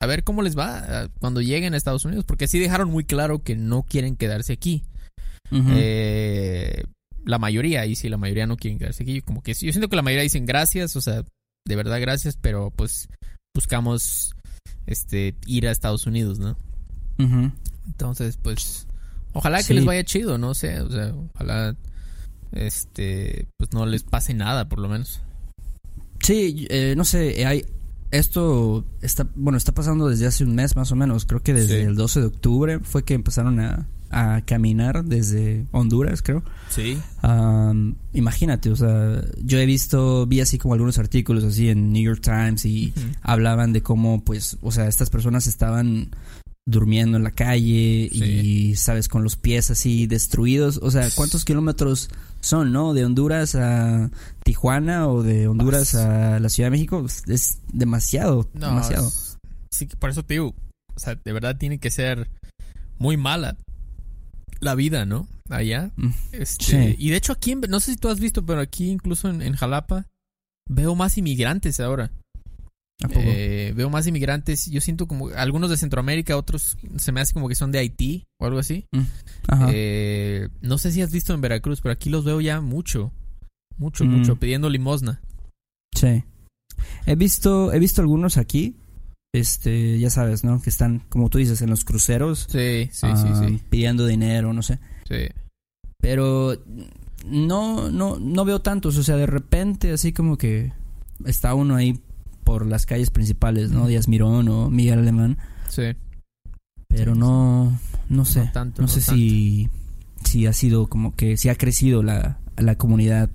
a 0.00 0.06
ver 0.06 0.22
cómo 0.22 0.42
les 0.42 0.56
va 0.56 0.78
ah, 0.86 1.08
cuando 1.18 1.40
lleguen 1.40 1.74
a 1.74 1.76
Estados 1.76 2.04
Unidos, 2.04 2.24
porque 2.24 2.46
sí 2.46 2.58
dejaron 2.58 2.90
muy 2.90 3.04
claro 3.04 3.42
que 3.42 3.56
no 3.56 3.82
quieren 3.82 4.16
quedarse 4.16 4.52
aquí. 4.52 4.84
Ujú. 5.50 5.68
Eh, 5.72 6.84
la 7.24 7.38
mayoría, 7.38 7.86
y 7.86 7.96
si 7.96 8.08
la 8.08 8.18
mayoría 8.18 8.46
no 8.46 8.56
quieren 8.56 8.78
quedarse 8.78 9.02
aquí, 9.02 9.20
como 9.22 9.42
que 9.42 9.54
sí, 9.54 9.66
yo 9.66 9.72
siento 9.72 9.88
que 9.88 9.96
la 9.96 10.02
mayoría 10.02 10.22
dicen 10.22 10.44
gracias, 10.46 10.94
o 10.96 11.00
sea, 11.00 11.24
de 11.66 11.76
verdad 11.76 12.00
gracias, 12.00 12.36
pero 12.40 12.70
pues 12.70 13.08
buscamos 13.54 14.34
este 14.86 15.34
ir 15.46 15.66
a 15.68 15.70
Estados 15.70 16.06
Unidos, 16.06 16.38
¿no? 16.38 16.56
Entonces, 17.86 18.38
pues 18.42 18.86
ojalá 19.32 19.62
que 19.62 19.74
les 19.74 19.84
vaya 19.84 20.04
chido, 20.04 20.36
no 20.38 20.54
sé, 20.54 20.80
o 20.80 20.90
sea, 20.90 21.14
ojalá 21.34 21.76
este 22.52 23.46
pues 23.56 23.72
no 23.72 23.86
les 23.86 24.02
pase 24.02 24.34
nada 24.34 24.68
por 24.68 24.78
lo 24.78 24.88
menos. 24.88 25.20
Sí, 26.20 26.66
eh, 26.70 26.94
no 26.96 27.04
sé, 27.04 27.44
hay 27.46 27.64
esto 28.10 28.84
está 29.02 29.26
bueno 29.34 29.56
está 29.58 29.72
pasando 29.72 30.08
desde 30.08 30.26
hace 30.26 30.44
un 30.44 30.54
mes 30.54 30.76
más 30.76 30.92
o 30.92 30.96
menos. 30.96 31.24
Creo 31.26 31.42
que 31.42 31.52
desde 31.54 31.80
Sí. 31.80 31.86
el 31.86 31.96
12 31.96 32.20
de 32.20 32.26
octubre 32.26 32.78
fue 32.80 33.04
que 33.04 33.14
empezaron 33.14 33.58
a, 33.60 33.86
a 34.10 34.42
caminar 34.46 35.04
desde 35.04 35.66
Honduras, 35.72 36.22
creo. 36.22 36.42
Sí. 36.68 36.98
Imagínate, 38.12 38.70
o 38.70 38.76
sea, 38.76 39.22
yo 39.42 39.58
he 39.58 39.66
visto, 39.66 40.26
vi 40.26 40.40
así 40.40 40.58
como 40.58 40.74
algunos 40.74 40.98
artículos 40.98 41.44
así 41.44 41.68
en 41.68 41.92
New 41.92 42.02
York 42.02 42.20
Times 42.22 42.64
y 42.64 42.92
hablaban 43.22 43.72
de 43.72 43.82
cómo, 43.82 44.22
pues, 44.22 44.56
o 44.62 44.70
sea, 44.70 44.86
estas 44.86 45.10
personas 45.10 45.46
estaban 45.46 46.10
durmiendo 46.66 47.18
en 47.18 47.24
la 47.24 47.32
calle 47.32 48.08
y, 48.10 48.74
sabes, 48.76 49.08
con 49.08 49.22
los 49.22 49.36
pies 49.36 49.70
así 49.70 50.06
destruidos. 50.06 50.78
O 50.82 50.90
sea, 50.90 51.08
¿cuántos 51.14 51.44
kilómetros 51.44 52.08
son, 52.40 52.72
no? 52.72 52.94
De 52.94 53.04
Honduras 53.04 53.54
a 53.54 54.10
Tijuana 54.44 55.08
o 55.08 55.22
de 55.22 55.48
Honduras 55.48 55.94
a 55.94 56.38
la 56.40 56.48
Ciudad 56.48 56.68
de 56.68 56.76
México. 56.76 57.04
Es 57.26 57.58
demasiado, 57.72 58.48
No, 58.54 58.68
demasiado. 58.68 59.10
sí, 59.70 59.86
por 59.98 60.10
eso 60.10 60.22
te 60.22 60.34
digo, 60.34 60.54
o 60.94 60.98
sea, 60.98 61.16
de 61.16 61.32
verdad 61.32 61.56
tiene 61.58 61.78
que 61.78 61.90
ser 61.90 62.30
muy 62.98 63.16
mala 63.16 63.56
la 64.60 64.74
vida, 64.74 65.04
¿no? 65.04 65.26
Allá. 65.50 65.90
Mm, 65.96 66.08
Este, 66.32 66.64
Sí. 66.64 66.96
Y 66.98 67.10
de 67.10 67.16
hecho 67.16 67.32
aquí, 67.32 67.52
en- 67.52 67.60
no 67.68 67.80
sé 67.80 67.92
si 67.92 67.96
tú 67.96 68.08
has 68.08 68.20
visto, 68.20 68.44
pero 68.44 68.60
aquí 68.60 68.90
incluso 68.90 69.28
en, 69.28 69.42
en 69.42 69.54
Jalapa 69.56 70.06
veo 70.68 70.94
más 70.94 71.18
inmigrantes 71.18 71.80
ahora. 71.80 72.10
¿A 73.02 73.08
poco? 73.08 73.20
Eh, 73.24 73.72
veo 73.76 73.90
más 73.90 74.06
inmigrantes. 74.06 74.70
Yo 74.70 74.80
siento 74.80 75.06
como 75.06 75.28
algunos 75.30 75.68
de 75.68 75.76
Centroamérica, 75.76 76.36
otros 76.36 76.76
se 76.96 77.12
me 77.12 77.20
hace 77.20 77.34
como 77.34 77.48
que 77.48 77.56
son 77.56 77.72
de 77.72 77.80
Haití 77.80 78.24
o 78.40 78.46
algo 78.46 78.58
así. 78.60 78.86
Ajá. 79.48 79.68
Eh, 79.72 80.48
no 80.62 80.78
sé 80.78 80.92
si 80.92 81.02
has 81.02 81.10
visto 81.12 81.34
en 81.34 81.40
Veracruz, 81.40 81.80
pero 81.80 81.92
aquí 81.92 82.08
los 82.08 82.24
veo 82.24 82.40
ya 82.40 82.60
mucho. 82.60 83.12
Mucho, 83.76 84.04
Mm. 84.04 84.08
mucho, 84.18 84.36
pidiendo 84.36 84.70
limosna. 84.70 85.20
Sí. 85.94 86.22
He 87.06 87.16
visto, 87.16 87.72
he 87.72 87.78
visto 87.80 88.00
algunos 88.00 88.36
aquí. 88.36 88.76
Este, 89.34 89.98
ya 89.98 90.10
sabes, 90.10 90.44
¿no? 90.44 90.62
Que 90.62 90.70
están, 90.70 91.02
como 91.08 91.28
tú 91.28 91.38
dices, 91.38 91.60
en 91.60 91.68
los 91.68 91.84
cruceros. 91.84 92.46
Sí, 92.48 92.88
sí, 92.92 93.00
ah, 93.02 93.16
sí, 93.16 93.48
sí. 93.48 93.60
Pidiendo 93.68 94.06
dinero, 94.06 94.52
no 94.52 94.62
sé. 94.62 94.78
sí. 95.08 95.26
Pero 95.98 96.56
no, 97.26 97.90
no, 97.90 98.20
no 98.20 98.44
veo 98.44 98.60
tantos. 98.60 98.96
O 98.96 99.02
sea, 99.02 99.16
de 99.16 99.26
repente, 99.26 99.90
así 99.90 100.12
como 100.12 100.38
que 100.38 100.72
está 101.24 101.52
uno 101.54 101.74
ahí 101.74 101.98
por 102.44 102.64
las 102.64 102.86
calles 102.86 103.10
principales, 103.10 103.72
¿no? 103.72 103.88
Díaz 103.88 104.06
Mirón 104.06 104.46
o 104.48 104.70
Miguel 104.70 105.00
Alemán. 105.00 105.38
Sí. 105.68 105.96
Pero 106.86 107.16
no, 107.16 107.76
no 108.08 108.24
sé. 108.24 108.44
No 108.44 108.52
tanto, 108.52 108.82
no 108.82 108.86
no 108.86 108.92
sé 108.92 109.00
si, 109.00 109.68
si 110.22 110.46
ha 110.46 110.52
sido 110.52 110.86
como 110.86 111.16
que, 111.16 111.36
si 111.38 111.48
ha 111.48 111.56
crecido 111.56 112.04
la, 112.04 112.38
la 112.56 112.76
comunidad, 112.76 113.30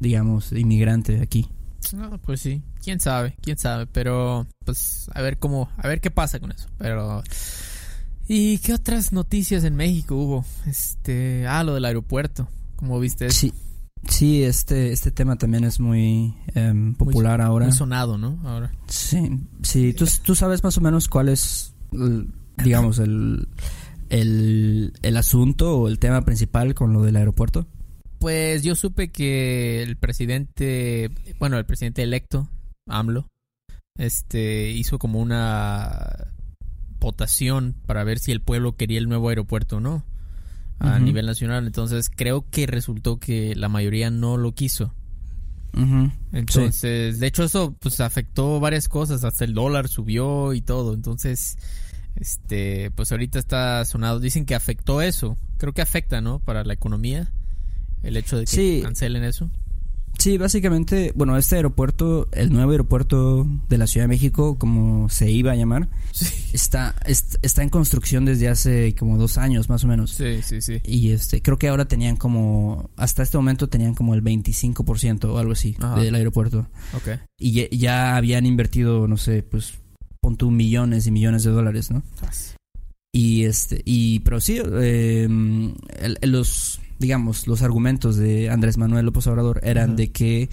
digamos, 0.00 0.52
inmigrante 0.52 1.22
aquí. 1.22 1.48
No, 1.92 2.18
pues 2.18 2.40
sí, 2.40 2.62
quién 2.82 3.00
sabe, 3.00 3.36
quién 3.40 3.58
sabe, 3.58 3.86
pero 3.86 4.46
pues 4.64 5.10
a 5.14 5.22
ver 5.22 5.38
cómo, 5.38 5.68
a 5.76 5.88
ver 5.88 6.00
qué 6.00 6.10
pasa 6.10 6.38
con 6.38 6.52
eso, 6.52 6.68
pero 6.78 7.22
¿y 8.28 8.58
qué 8.58 8.74
otras 8.74 9.12
noticias 9.12 9.64
en 9.64 9.76
México 9.76 10.14
hubo? 10.14 10.44
Este, 10.66 11.46
ah, 11.46 11.64
lo 11.64 11.74
del 11.74 11.84
aeropuerto, 11.84 12.48
¿cómo 12.76 13.00
viste 13.00 13.26
eso? 13.26 13.38
Sí, 13.38 13.52
sí, 14.08 14.42
este, 14.42 14.92
este 14.92 15.10
tema 15.10 15.36
también 15.36 15.64
es 15.64 15.80
muy 15.80 16.34
em, 16.54 16.94
popular 16.94 17.40
ahora. 17.40 17.66
Muy 17.66 17.74
sonado, 17.74 18.18
¿no? 18.18 18.38
Ahora. 18.44 18.72
Sí, 18.86 19.40
sí. 19.62 19.92
¿Tú, 19.92 20.06
tú 20.22 20.34
sabes 20.34 20.62
más 20.62 20.76
o 20.78 20.80
menos 20.80 21.08
cuál 21.08 21.28
es, 21.28 21.74
digamos, 22.62 22.98
el, 22.98 23.48
el, 24.10 24.92
el 25.02 25.16
asunto 25.16 25.78
o 25.78 25.88
el 25.88 25.98
tema 25.98 26.22
principal 26.22 26.74
con 26.74 26.92
lo 26.92 27.02
del 27.02 27.16
aeropuerto? 27.16 27.66
Pues 28.20 28.62
yo 28.62 28.76
supe 28.76 29.08
que 29.08 29.82
el 29.82 29.96
presidente, 29.96 31.10
bueno, 31.38 31.56
el 31.56 31.64
presidente 31.64 32.02
electo, 32.02 32.50
AMLO, 32.86 33.26
este, 33.96 34.68
hizo 34.72 34.98
como 34.98 35.20
una 35.20 36.28
votación 36.98 37.74
para 37.86 38.04
ver 38.04 38.18
si 38.18 38.30
el 38.30 38.42
pueblo 38.42 38.76
quería 38.76 38.98
el 38.98 39.08
nuevo 39.08 39.30
aeropuerto 39.30 39.78
o 39.78 39.80
no 39.80 40.04
a 40.80 40.98
nivel 40.98 41.24
nacional. 41.24 41.66
Entonces 41.66 42.10
creo 42.14 42.44
que 42.50 42.66
resultó 42.66 43.18
que 43.18 43.54
la 43.56 43.70
mayoría 43.70 44.10
no 44.10 44.36
lo 44.36 44.52
quiso. 44.52 44.94
Entonces, 46.32 47.20
de 47.20 47.26
hecho 47.26 47.44
eso 47.44 47.74
pues 47.80 48.00
afectó 48.00 48.60
varias 48.60 48.86
cosas, 48.86 49.24
hasta 49.24 49.46
el 49.46 49.54
dólar 49.54 49.88
subió 49.88 50.52
y 50.52 50.60
todo. 50.60 50.92
Entonces, 50.92 51.56
este, 52.16 52.90
pues 52.90 53.12
ahorita 53.12 53.38
está 53.38 53.82
sonado, 53.86 54.20
dicen 54.20 54.44
que 54.44 54.54
afectó 54.54 55.00
eso. 55.00 55.38
Creo 55.56 55.72
que 55.72 55.80
afecta, 55.80 56.20
¿no? 56.20 56.38
Para 56.38 56.64
la 56.64 56.74
economía 56.74 57.30
el 58.02 58.16
hecho 58.16 58.36
de 58.38 58.44
que 58.44 58.50
Sí. 58.50 58.80
cancelen 58.82 59.24
eso. 59.24 59.50
Sí, 60.18 60.36
básicamente, 60.36 61.12
bueno, 61.14 61.38
este 61.38 61.56
aeropuerto, 61.56 62.28
el 62.32 62.52
nuevo 62.52 62.72
aeropuerto 62.72 63.46
de 63.70 63.78
la 63.78 63.86
Ciudad 63.86 64.04
de 64.04 64.08
México, 64.08 64.58
como 64.58 65.08
se 65.08 65.30
iba 65.30 65.52
a 65.52 65.54
llamar, 65.56 65.88
está, 66.52 66.94
está 67.06 67.62
en 67.62 67.70
construcción 67.70 68.26
desde 68.26 68.48
hace 68.48 68.94
como 68.96 69.16
dos 69.16 69.38
años 69.38 69.70
más 69.70 69.82
o 69.84 69.86
menos. 69.86 70.10
Sí, 70.10 70.42
sí, 70.42 70.60
sí. 70.60 70.82
Y 70.84 71.12
este, 71.12 71.40
creo 71.40 71.58
que 71.58 71.68
ahora 71.68 71.86
tenían 71.86 72.16
como, 72.16 72.90
hasta 72.96 73.22
este 73.22 73.38
momento 73.38 73.68
tenían 73.70 73.94
como 73.94 74.12
el 74.12 74.22
25% 74.22 75.24
o 75.24 75.38
algo 75.38 75.52
así 75.52 75.74
del 75.96 76.14
aeropuerto. 76.14 76.66
Ok. 76.94 77.18
Y 77.38 77.78
ya, 77.78 78.16
habían 78.16 78.44
invertido, 78.44 79.08
no 79.08 79.16
sé, 79.16 79.42
pues, 79.42 79.74
pon 80.20 80.36
millones 80.54 81.06
y 81.06 81.12
millones 81.12 81.44
de 81.44 81.50
dólares, 81.50 81.90
¿no? 81.90 82.02
Y 83.10 83.44
este, 83.44 83.80
y, 83.86 84.20
pero 84.20 84.38
sí, 84.40 84.60
eh, 84.62 85.26
los 86.22 86.80
digamos, 87.00 87.46
los 87.46 87.62
argumentos 87.62 88.16
de 88.16 88.50
Andrés 88.50 88.76
Manuel 88.76 89.06
López 89.06 89.26
Obrador 89.26 89.60
eran 89.64 89.96
de 89.96 90.12
que 90.12 90.50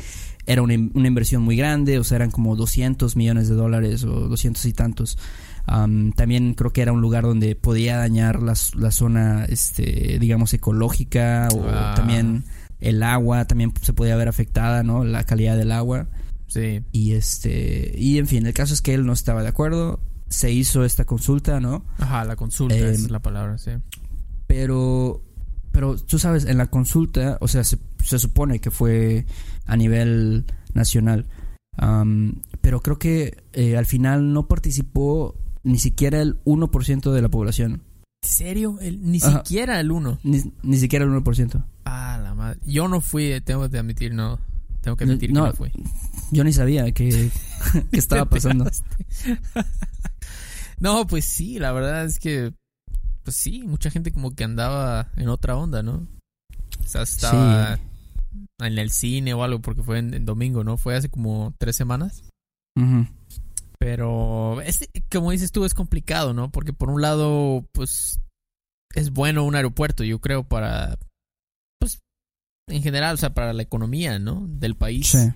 era 0.47 0.61
una, 0.61 0.73
inversión 0.73 1.43
muy 1.43 1.57
grande, 1.57 1.99
o 1.99 2.05
sea, 2.05 2.15
eran 2.15 2.31
como 2.31 2.55
200 2.55 3.17
millones 3.17 3.49
de 3.49 3.55
dólares 3.55 4.05
o 4.05 4.29
200 4.29 4.65
y 4.65 4.73
tantos. 4.73 5.17
también 5.65 6.53
creo 6.53 6.71
que 6.71 6.81
era 6.81 6.93
un 6.93 7.01
lugar 7.01 7.25
donde 7.25 7.55
podía 7.55 7.97
dañar 7.97 8.41
la, 8.41 8.53
la 8.75 8.91
zona, 8.91 9.43
este, 9.45 10.17
digamos, 10.19 10.53
ecológica 10.53 11.49
o 11.53 11.65
ah. 11.67 11.93
también 11.97 12.45
el 12.79 13.03
agua, 13.03 13.45
también 13.45 13.73
se 13.81 13.91
podía 13.91 14.15
ver 14.15 14.29
afectada, 14.29 14.83
¿no? 14.83 15.03
La 15.03 15.25
calidad 15.25 15.57
del 15.57 15.73
agua. 15.73 16.07
Sí. 16.47 16.81
Y 16.93 17.11
este, 17.11 17.93
y 17.97 18.17
en 18.17 18.27
fin, 18.27 18.45
el 18.45 18.53
caso 18.53 18.73
es 18.73 18.81
que 18.81 18.93
él 18.93 19.05
no 19.05 19.11
estaba 19.11 19.43
de 19.43 19.49
acuerdo. 19.49 19.99
Se 20.29 20.49
hizo 20.49 20.85
esta 20.85 21.03
consulta, 21.03 21.59
¿no? 21.59 21.85
Ajá, 21.97 22.23
la 22.23 22.37
consulta 22.37 22.75
es 22.75 23.03
em, 23.03 23.11
la 23.11 23.19
palabra, 23.19 23.57
sí. 23.57 23.71
Pero 24.45 25.26
pero 25.77 25.95
tú 25.95 26.17
sabes, 26.17 26.45
en 26.45 26.57
la 26.57 26.71
consulta, 26.71 27.37
o 27.39 27.47
sea, 27.47 27.63
se, 27.63 27.77
supone 28.17 28.57
que 28.57 28.71
fue 28.71 29.27
a 29.67 29.77
nivel 29.77 30.45
nacional, 30.73 31.27
pero 32.61 32.81
creo 32.81 32.97
que 32.97 33.43
eh, 33.53 33.77
al 33.77 33.85
final 33.85 34.33
no 34.33 34.47
participó 34.47 35.35
ni 35.61 35.77
siquiera 35.77 36.19
el 36.19 36.43
1% 36.45 37.11
de 37.11 37.21
la 37.21 37.29
población. 37.29 37.83
¿En 38.23 38.27
serio? 38.27 38.79
ni 38.81 39.19
siquiera 39.19 39.79
el 39.79 39.91
1%. 39.91 40.17
Ni, 40.63 40.77
siquiera 40.77 41.05
el 41.05 41.11
1%. 41.11 41.63
Ah, 41.85 42.19
la 42.23 42.33
madre. 42.33 42.59
Yo 42.65 42.87
no 42.87 42.99
fui, 42.99 43.25
eh, 43.25 43.41
tengo 43.41 43.69
que 43.69 43.77
admitir, 43.77 44.15
no. 44.15 44.39
Tengo 44.81 44.97
que 44.97 45.03
admitir 45.03 45.31
no, 45.31 45.43
que 45.43 45.49
no 45.49 45.55
fui. 45.55 45.71
Yo 46.31 46.43
ni 46.43 46.53
sabía 46.53 46.91
que, 46.91 47.29
que 47.91 47.99
estaba 47.99 48.25
pasando. 48.25 48.67
no, 50.79 51.05
pues 51.05 51.25
sí, 51.25 51.59
la 51.59 51.71
verdad 51.71 52.03
es 52.05 52.17
que 52.17 52.51
pues 53.27 53.35
sí, 53.35 53.63
mucha 53.63 53.91
gente 53.91 54.13
como 54.13 54.33
que 54.33 54.45
andaba 54.45 55.11
en 55.17 55.27
otra 55.27 55.57
onda, 55.57 55.83
¿no? 55.83 56.07
O 56.79 56.87
sea, 56.87 57.01
estaba 57.01 57.77
en 58.61 58.77
el 58.77 58.89
cine 58.89 59.33
o 59.33 59.43
algo 59.43 59.59
porque 59.59 59.83
fue 59.83 59.99
en, 59.99 60.23
domingo, 60.23 60.63
¿no? 60.63 60.77
Fue 60.77 60.95
hace 60.95 61.09
como 61.09 61.53
tres 61.57 61.75
semanas. 61.75 62.23
Pero, 63.79 64.61
es, 64.61 64.89
como 65.11 65.31
dices 65.31 65.51
tú, 65.51 65.65
es 65.65 65.73
complicado, 65.73 66.33
¿no? 66.33 66.53
Porque 66.53 66.71
por 66.71 66.89
un 66.89 67.01
lado, 67.01 67.67
pues, 67.73 68.21
es 68.95 69.11
bueno 69.11 69.43
un 69.43 69.55
aeropuerto, 69.55 70.05
yo 70.05 70.21
creo, 70.21 70.47
para, 70.47 70.97
pues, 71.81 71.99
en 72.69 72.81
general, 72.81 73.15
o 73.15 73.17
sea, 73.17 73.33
para 73.33 73.51
la 73.51 73.63
economía, 73.63 74.19
¿no? 74.19 74.47
Del 74.47 74.77
país. 74.77 75.07
Sí. 75.09 75.33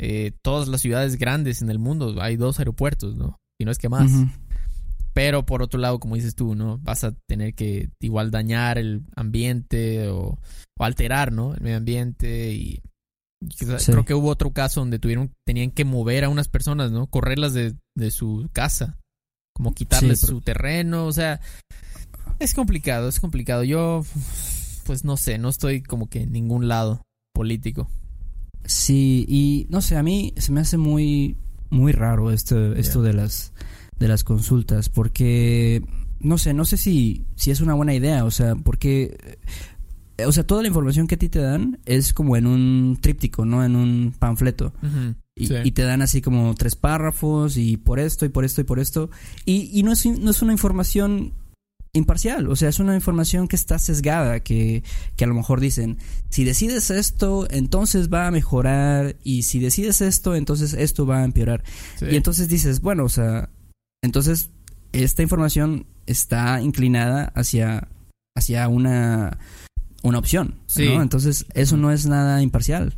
Eh, 0.00 0.32
todas 0.42 0.66
las 0.66 0.80
ciudades 0.80 1.18
grandes 1.18 1.62
en 1.62 1.70
el 1.70 1.78
mundo 1.78 2.20
hay 2.20 2.34
dos 2.34 2.58
aeropuertos, 2.58 3.14
¿no? 3.14 3.38
Y 3.60 3.64
no 3.64 3.70
es 3.70 3.78
que 3.78 3.88
más. 3.88 4.10
Pero 5.18 5.44
por 5.44 5.62
otro 5.62 5.80
lado, 5.80 5.98
como 5.98 6.14
dices 6.14 6.36
tú, 6.36 6.54
¿no? 6.54 6.78
Vas 6.78 7.02
a 7.02 7.10
tener 7.26 7.54
que 7.54 7.90
igual 7.98 8.30
dañar 8.30 8.78
el 8.78 9.02
ambiente 9.16 10.06
o, 10.10 10.38
alterar, 10.78 11.32
¿no? 11.32 11.54
El 11.54 11.60
medio 11.60 11.76
ambiente 11.76 12.52
y... 12.52 12.80
Creo 13.84 14.04
que 14.04 14.14
hubo 14.14 14.28
otro 14.28 14.52
caso 14.52 14.78
donde 14.78 15.00
tuvieron, 15.00 15.34
tenían 15.44 15.72
que 15.72 15.84
mover 15.84 16.22
a 16.22 16.28
unas 16.28 16.46
personas, 16.46 16.92
¿no? 16.92 17.08
Correrlas 17.08 17.52
de, 17.52 17.74
de 17.96 18.12
su 18.12 18.48
casa. 18.52 18.96
Como 19.56 19.74
quitarles 19.74 20.20
su 20.20 20.40
terreno. 20.40 21.06
O 21.06 21.12
sea, 21.12 21.40
es 22.38 22.54
complicado, 22.54 23.08
es 23.08 23.18
complicado. 23.18 23.64
Yo, 23.64 24.04
pues 24.86 25.02
no 25.02 25.16
sé, 25.16 25.36
no 25.38 25.48
estoy 25.48 25.82
como 25.82 26.08
que 26.08 26.22
en 26.22 26.32
ningún 26.32 26.68
lado 26.68 27.02
político. 27.34 27.90
Sí, 28.66 29.26
y 29.28 29.66
no 29.68 29.80
sé, 29.80 29.96
a 29.96 30.04
mí 30.04 30.32
se 30.36 30.52
me 30.52 30.60
hace 30.60 30.76
muy, 30.76 31.36
muy 31.70 31.90
raro 31.90 32.30
esto, 32.30 32.72
esto 32.74 33.02
de 33.02 33.14
las 33.14 33.52
de 33.98 34.08
las 34.08 34.24
consultas, 34.24 34.88
porque 34.88 35.82
no 36.20 36.38
sé, 36.38 36.54
no 36.54 36.64
sé 36.64 36.76
si, 36.76 37.24
si 37.36 37.50
es 37.50 37.60
una 37.60 37.74
buena 37.74 37.94
idea, 37.94 38.24
o 38.24 38.30
sea, 38.30 38.54
porque 38.54 39.38
o 40.26 40.32
sea, 40.32 40.44
toda 40.44 40.62
la 40.62 40.68
información 40.68 41.06
que 41.06 41.14
a 41.14 41.18
ti 41.18 41.28
te 41.28 41.38
dan 41.38 41.78
es 41.84 42.12
como 42.12 42.36
en 42.36 42.46
un 42.46 42.98
tríptico, 43.00 43.44
¿no? 43.44 43.64
En 43.64 43.76
un 43.76 44.14
panfleto. 44.18 44.72
y, 45.36 45.70
te 45.70 45.82
dan 45.82 46.02
así 46.02 46.20
como 46.20 46.54
tres 46.54 46.74
párrafos 46.74 47.56
y 47.56 47.76
por 47.76 48.00
esto 48.00 48.26
y 48.26 48.28
por 48.28 48.44
esto 48.44 48.60
y 48.60 48.64
por 48.64 48.80
esto. 48.80 49.10
Y, 49.44 49.70
y 49.72 49.82
no, 49.84 49.92
es, 49.92 50.04
no 50.06 50.30
es 50.30 50.42
una 50.42 50.52
información 50.52 51.34
imparcial, 51.92 52.48
o 52.48 52.56
sea, 52.56 52.68
es 52.68 52.80
una 52.80 52.94
información 52.94 53.48
que 53.48 53.56
está 53.56 53.78
sesgada, 53.78 54.40
que, 54.40 54.82
que, 55.16 55.24
a 55.24 55.26
lo 55.26 55.34
mejor 55.34 55.58
dicen, 55.60 55.98
si 56.28 56.44
decides 56.44 56.90
esto, 56.90 57.46
entonces 57.50 58.12
va 58.12 58.26
a 58.26 58.30
mejorar, 58.30 59.16
y 59.24 59.44
si 59.44 59.58
decides 59.58 60.00
esto, 60.00 60.34
entonces 60.34 60.74
esto 60.74 61.06
va 61.06 61.20
a 61.20 61.24
empeorar. 61.24 61.64
Y 62.00 62.16
entonces 62.16 62.48
dices, 62.48 62.80
bueno, 62.80 63.04
o 63.04 63.08
sea, 63.08 63.50
entonces, 64.02 64.50
esta 64.92 65.22
información 65.22 65.86
está 66.06 66.60
inclinada 66.62 67.32
hacia, 67.34 67.88
hacia 68.36 68.68
una, 68.68 69.38
una 70.02 70.18
opción. 70.18 70.60
¿no? 70.76 71.02
Entonces, 71.02 71.46
eso 71.54 71.76
no 71.76 71.92
es 71.92 72.06
nada 72.06 72.42
imparcial. 72.42 72.96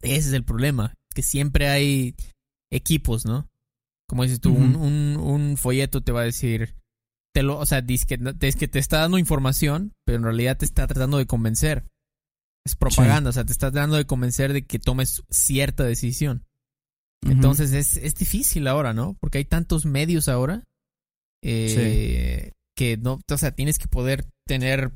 Ese 0.00 0.28
es 0.28 0.32
el 0.32 0.44
problema, 0.44 0.94
que 1.14 1.22
siempre 1.22 1.68
hay 1.68 2.14
equipos, 2.70 3.24
¿no? 3.24 3.48
Como 4.06 4.22
dices 4.22 4.40
tú, 4.40 4.52
un, 4.52 4.76
un, 4.76 5.56
folleto 5.56 6.02
te 6.02 6.12
va 6.12 6.20
a 6.20 6.24
decir, 6.24 6.74
te 7.32 7.42
lo, 7.42 7.58
o 7.58 7.64
sea, 7.64 7.80
dice 7.80 8.06
que, 8.06 8.46
es 8.46 8.56
que 8.56 8.68
te 8.68 8.78
está 8.78 8.98
dando 8.98 9.18
información, 9.18 9.94
pero 10.04 10.18
en 10.18 10.24
realidad 10.24 10.58
te 10.58 10.66
está 10.66 10.86
tratando 10.86 11.16
de 11.16 11.26
convencer. 11.26 11.84
Es 12.66 12.76
propaganda, 12.76 13.30
o 13.30 13.32
sea, 13.32 13.44
te 13.44 13.52
está 13.52 13.70
tratando 13.70 13.96
de 13.96 14.06
convencer 14.06 14.52
de 14.52 14.66
que 14.66 14.78
tomes 14.78 15.22
cierta 15.30 15.84
decisión. 15.84 16.44
Entonces 17.26 17.72
es, 17.72 17.96
es 17.96 18.14
difícil 18.14 18.66
ahora, 18.66 18.92
¿no? 18.92 19.16
Porque 19.20 19.38
hay 19.38 19.44
tantos 19.44 19.86
medios 19.86 20.28
ahora 20.28 20.62
eh, 21.42 22.52
que 22.76 22.96
no, 22.96 23.20
o 23.30 23.38
sea, 23.38 23.52
tienes 23.52 23.78
que 23.78 23.88
poder 23.88 24.24
tener 24.46 24.92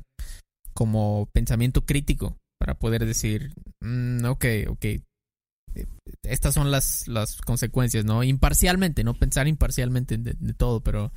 como 0.73 1.29
pensamiento 1.33 1.85
crítico 1.85 2.37
para 2.59 2.73
poder 2.77 3.05
decir, 3.05 3.53
mm, 3.81 4.25
ok, 4.25 4.45
ok, 4.67 4.85
eh, 4.85 5.85
estas 6.23 6.53
son 6.53 6.71
las, 6.71 7.07
las 7.07 7.37
consecuencias, 7.41 8.03
¿no? 8.03 8.23
Imparcialmente, 8.23 9.03
no 9.03 9.13
pensar 9.13 9.47
imparcialmente 9.47 10.17
de, 10.17 10.53
todo, 10.53 10.81
pero 10.81 11.11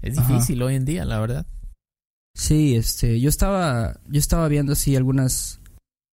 es 0.00 0.16
difícil 0.16 0.62
hoy 0.62 0.74
en 0.74 0.84
día, 0.84 1.04
la 1.04 1.20
verdad. 1.20 1.46
Sí, 2.36 2.74
este, 2.74 3.20
yo 3.20 3.28
estaba, 3.28 4.00
yo 4.08 4.18
estaba 4.18 4.48
viendo 4.48 4.72
así 4.72 4.96
algunas, 4.96 5.60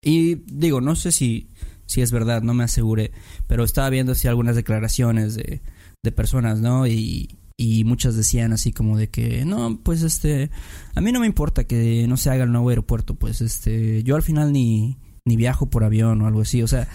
y 0.03 0.35
digo, 0.35 0.79
no 0.79 0.95
sé 0.95 1.11
si 1.11 1.49
si 1.89 2.01
es 2.01 2.11
verdad, 2.11 2.43
no 2.43 2.53
me 2.53 2.63
aseguré, 2.63 3.11
pero 3.47 3.63
estaba 3.63 3.89
viendo 3.89 4.11
así 4.11 4.27
algunas 4.27 4.55
declaraciones 4.55 5.33
de, 5.33 5.61
de 6.03 6.11
personas, 6.11 6.59
¿no? 6.59 6.85
Y, 6.85 7.39
y 7.57 7.83
muchas 7.83 8.15
decían 8.15 8.53
así 8.53 8.71
como 8.71 8.95
de 8.95 9.09
que 9.09 9.43
no 9.43 9.79
pues 9.83 10.03
este 10.03 10.49
a 10.95 11.01
mí 11.01 11.11
no 11.11 11.19
me 11.19 11.25
importa 11.25 11.65
que 11.65 12.05
no 12.07 12.15
se 12.15 12.29
haga 12.29 12.45
el 12.45 12.53
nuevo 12.53 12.69
aeropuerto 12.69 13.15
pues 13.15 13.41
este 13.41 14.01
yo 14.03 14.15
al 14.15 14.23
final 14.23 14.53
ni 14.53 14.97
ni 15.25 15.35
viajo 15.35 15.69
por 15.69 15.83
avión 15.83 16.21
o 16.21 16.27
algo 16.27 16.39
así 16.39 16.63
o 16.63 16.67
sea 16.67 16.87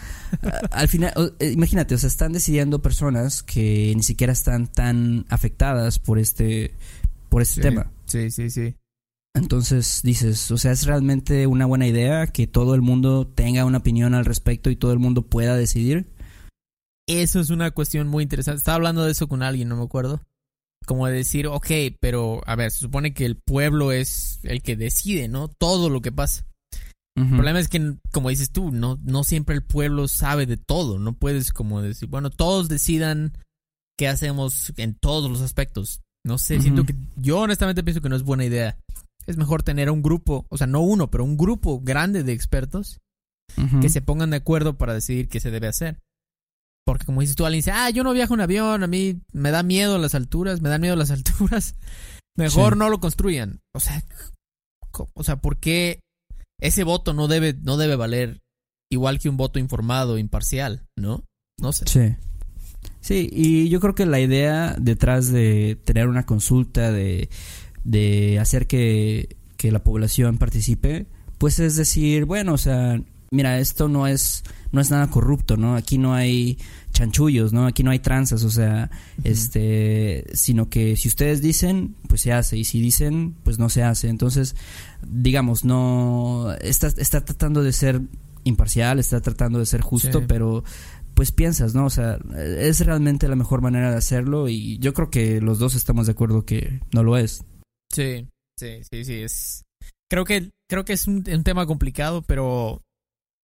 al 0.71 0.89
final 0.89 1.13
eh, 1.39 1.51
imagínate 1.51 1.95
o 1.95 1.99
sea 1.99 2.09
están 2.09 2.33
decidiendo 2.33 2.81
personas 2.81 3.43
que 3.43 3.93
ni 3.95 4.03
siquiera 4.03 4.33
están 4.33 4.67
tan 4.69 5.27
afectadas 5.29 5.99
por 5.99 6.19
este 6.19 6.73
por 7.29 7.43
este 7.43 7.61
tema. 7.61 7.91
sí 8.07 8.31
sí 8.31 8.49
sí 8.49 8.75
entonces 9.35 10.01
dices, 10.05 10.51
o 10.53 10.57
sea, 10.57 10.71
es 10.71 10.87
realmente 10.87 11.49
una 11.49 11.67
buena 11.67 11.89
idea 11.89 12.29
que 12.29 12.47
todo 12.47 12.75
el 12.75 12.83
mundo 12.83 13.27
tenga 13.27 13.65
una 13.65 13.79
opinión 13.79 14.15
al 14.15 14.25
respecto 14.25 14.71
y 14.71 14.77
todo 14.77 14.93
el 14.93 15.01
mundo 15.01 15.23
pueda 15.23 15.57
decidir. 15.57 16.07
Eso 17.09 17.41
es 17.41 17.51
una 17.51 17.73
cuestión 17.73 18.07
muy 18.07 18.23
interesante. 18.23 18.59
Estaba 18.59 18.77
hablando 18.77 19.05
de 19.05 19.11
eso 19.11 19.27
con 19.27 19.43
alguien, 19.43 19.69
no 19.69 19.77
me 19.77 19.83
acuerdo. 19.83 20.21
Como 20.87 21.07
de 21.07 21.15
decir, 21.15 21.49
ok, 21.49 21.67
pero 21.99 22.43
a 22.47 22.55
ver, 22.55 22.71
se 22.71 22.79
supone 22.79 23.13
que 23.13 23.27
el 23.27 23.37
pueblo 23.37 23.91
es 23.91 24.39
el 24.45 24.63
que 24.63 24.77
decide, 24.77 25.27
¿no? 25.29 25.49
Todo 25.49 25.91
lo 25.91 26.01
que 26.01 26.13
pasa. 26.13 26.47
El 27.17 27.29
problema 27.29 27.61
es 27.61 27.69
que, 27.69 27.95
como 28.11 28.29
dices 28.29 28.51
tú, 28.51 28.73
no, 28.73 28.99
no 29.05 29.23
siempre 29.23 29.55
el 29.55 29.63
pueblo 29.63 30.09
sabe 30.09 30.47
de 30.47 30.57
todo. 30.57 30.99
No 30.99 31.13
puedes 31.13 31.53
como 31.53 31.81
decir, 31.81 32.09
bueno, 32.09 32.31
todos 32.31 32.69
decidan 32.69 33.39
qué 33.97 34.09
hacemos 34.09 34.73
en 34.77 34.95
todos 34.95 35.31
los 35.31 35.41
aspectos. 35.41 36.01
No 36.25 36.39
sé, 36.39 36.61
siento 36.61 36.85
que 36.85 36.97
yo 37.17 37.41
honestamente 37.41 37.85
pienso 37.85 38.01
que 38.01 38.09
no 38.09 38.17
es 38.17 38.25
buena 38.25 38.45
idea 38.45 38.79
es 39.27 39.37
mejor 39.37 39.63
tener 39.63 39.91
un 39.91 40.03
grupo, 40.03 40.47
o 40.49 40.57
sea, 40.57 40.67
no 40.67 40.81
uno, 40.81 41.11
pero 41.11 41.25
un 41.25 41.37
grupo 41.37 41.81
grande 41.81 42.23
de 42.23 42.33
expertos 42.33 43.01
que 43.81 43.89
se 43.89 44.01
pongan 44.01 44.31
de 44.31 44.39
acuerdo 44.39 44.77
para 44.79 44.95
decidir 44.95 45.29
qué 45.29 45.39
se 45.39 45.51
debe 45.51 45.69
hacer. 45.69 46.01
Porque 46.85 47.05
como 47.05 47.21
dices 47.21 47.37
tú, 47.37 47.47
alguien 47.47 47.59
dice, 47.59 47.71
ah, 47.71 47.89
yo 47.91 48.03
no 48.03 48.13
viajo 48.13 48.35
en 48.35 48.41
avión, 48.41 48.83
a 48.83 48.87
mí 48.87 49.21
me 49.33 49.51
da 49.51 49.63
miedo 49.63 49.97
las 49.99 50.15
alturas, 50.15 50.61
me 50.61 50.69
dan 50.69 50.81
miedo 50.81 50.97
las 50.97 51.11
alturas. 51.13 51.77
Mejor 52.37 52.77
no 52.77 52.91
lo 52.91 53.01
construyan. 53.01 53.61
O 53.75 53.81
sea, 53.81 54.03
o 55.15 55.25
sea, 55.25 55.37
¿por 55.37 55.59
qué 55.59 56.01
ese 56.61 56.85
voto 56.85 57.15
no 57.15 57.29
debe, 57.29 57.55
no 57.55 57.77
debe 57.77 57.97
valer 57.97 58.41
igual 58.91 59.19
que 59.19 59.29
un 59.29 59.37
voto 59.37 59.59
informado, 59.59 60.19
imparcial, 60.19 60.87
¿no? 60.97 61.25
No 61.59 61.73
sé. 61.73 61.85
Sí. 61.87 62.17
Sí, 63.01 63.29
y 63.33 63.69
yo 63.69 63.81
creo 63.81 63.95
que 63.95 64.07
la 64.07 64.21
idea 64.21 64.77
detrás 64.79 65.31
de 65.31 65.79
tener 65.85 66.09
una 66.09 66.27
consulta, 66.27 66.91
de, 66.91 67.29
de 67.85 68.39
hacer 68.41 68.67
que, 68.67 69.37
que 69.57 69.71
la 69.71 69.83
población 69.85 70.39
participe, 70.39 71.07
pues 71.39 71.59
es 71.59 71.77
decir, 71.77 72.25
bueno, 72.25 72.55
o 72.55 72.59
sea, 72.59 73.01
mira, 73.31 73.59
esto 73.59 73.89
no 73.89 74.07
es, 74.07 74.43
no 74.73 74.81
es 74.81 74.91
nada 74.91 75.11
corrupto, 75.11 75.57
¿no? 75.57 75.77
Aquí 75.77 75.99
no 75.99 76.15
hay 76.15 76.59
chanchullos, 76.93 77.53
¿no? 77.53 77.67
Aquí 77.67 77.83
no 77.83 77.91
hay 77.91 77.99
tranzas, 77.99 78.45
o 78.45 78.51
sea, 78.51 78.91
este, 79.25 80.25
sino 80.35 80.69
que 80.69 80.97
si 80.97 81.09
ustedes 81.09 81.43
dicen, 81.43 81.97
pues 82.09 82.21
se 82.21 82.33
hace, 82.33 82.57
y 82.57 82.65
si 82.65 82.81
dicen, 82.81 83.35
pues 83.43 83.59
no 83.59 83.69
se 83.69 83.83
hace. 83.83 84.09
Entonces, 84.09 84.55
digamos, 85.07 85.65
no, 85.65 86.53
está, 86.61 86.87
está 86.97 87.25
tratando 87.25 87.63
de 87.63 87.73
ser 87.73 88.01
imparcial, 88.45 88.99
está 88.99 89.21
tratando 89.21 89.59
de 89.59 89.67
ser 89.67 89.81
justo, 89.81 90.21
Sí. 90.21 90.25
pero 90.29 90.63
pues 91.15 91.31
piensas, 91.33 91.75
¿no? 91.75 91.87
O 91.87 91.91
sea, 91.91 92.19
es 92.59 92.85
realmente 92.85 93.29
la 93.29 93.37
mejor 93.37 93.61
manera 93.63 93.91
de 93.91 93.97
hacerlo 93.97 94.49
y 94.49 94.79
yo 94.79 94.93
creo 94.95 95.11
que 95.11 95.41
los 95.41 95.59
dos 95.61 95.75
estamos 95.77 96.07
de 96.07 96.13
acuerdo 96.13 96.45
que 96.45 96.81
no 96.93 97.03
lo 97.03 97.17
es. 97.17 97.45
Sí, 97.95 98.29
sí, 98.59 98.83
sí, 98.91 99.05
sí. 99.05 99.15
Es... 99.23 99.65
Creo 100.11 100.25
que, 100.25 100.51
creo 100.69 100.85
que 100.85 100.93
es 100.93 101.07
un, 101.07 101.25
un 101.29 101.45
tema 101.45 101.67
complicado, 101.67 102.23
pero 102.23 102.83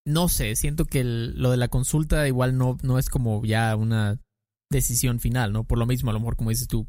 no 0.07 0.28
sé, 0.28 0.57
siento 0.57 0.85
que 0.85 1.00
el- 1.00 1.40
lo 1.40 1.50
de 1.50 1.57
la 1.57 1.69
consulta 1.69 2.26
igual 2.28 2.57
no, 2.59 2.76
no 2.83 2.99
es 2.99 3.09
como 3.09 3.45
ya 3.45 3.75
una 3.76 4.19
decisión 4.71 5.21
final, 5.21 5.52
¿no? 5.52 5.64
Por 5.64 5.78
lo 5.78 5.87
mismo, 5.87 6.11
a 6.11 6.12
lo 6.12 6.21
mejor 6.21 6.37
como 6.37 6.50
dices 6.50 6.69
tú, 6.69 6.87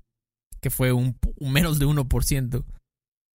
que 0.61 0.69
fue 0.69 0.91
un, 0.91 1.17
un 1.39 1.51
menos 1.51 1.79
de 1.79 1.85
1% 1.87 2.63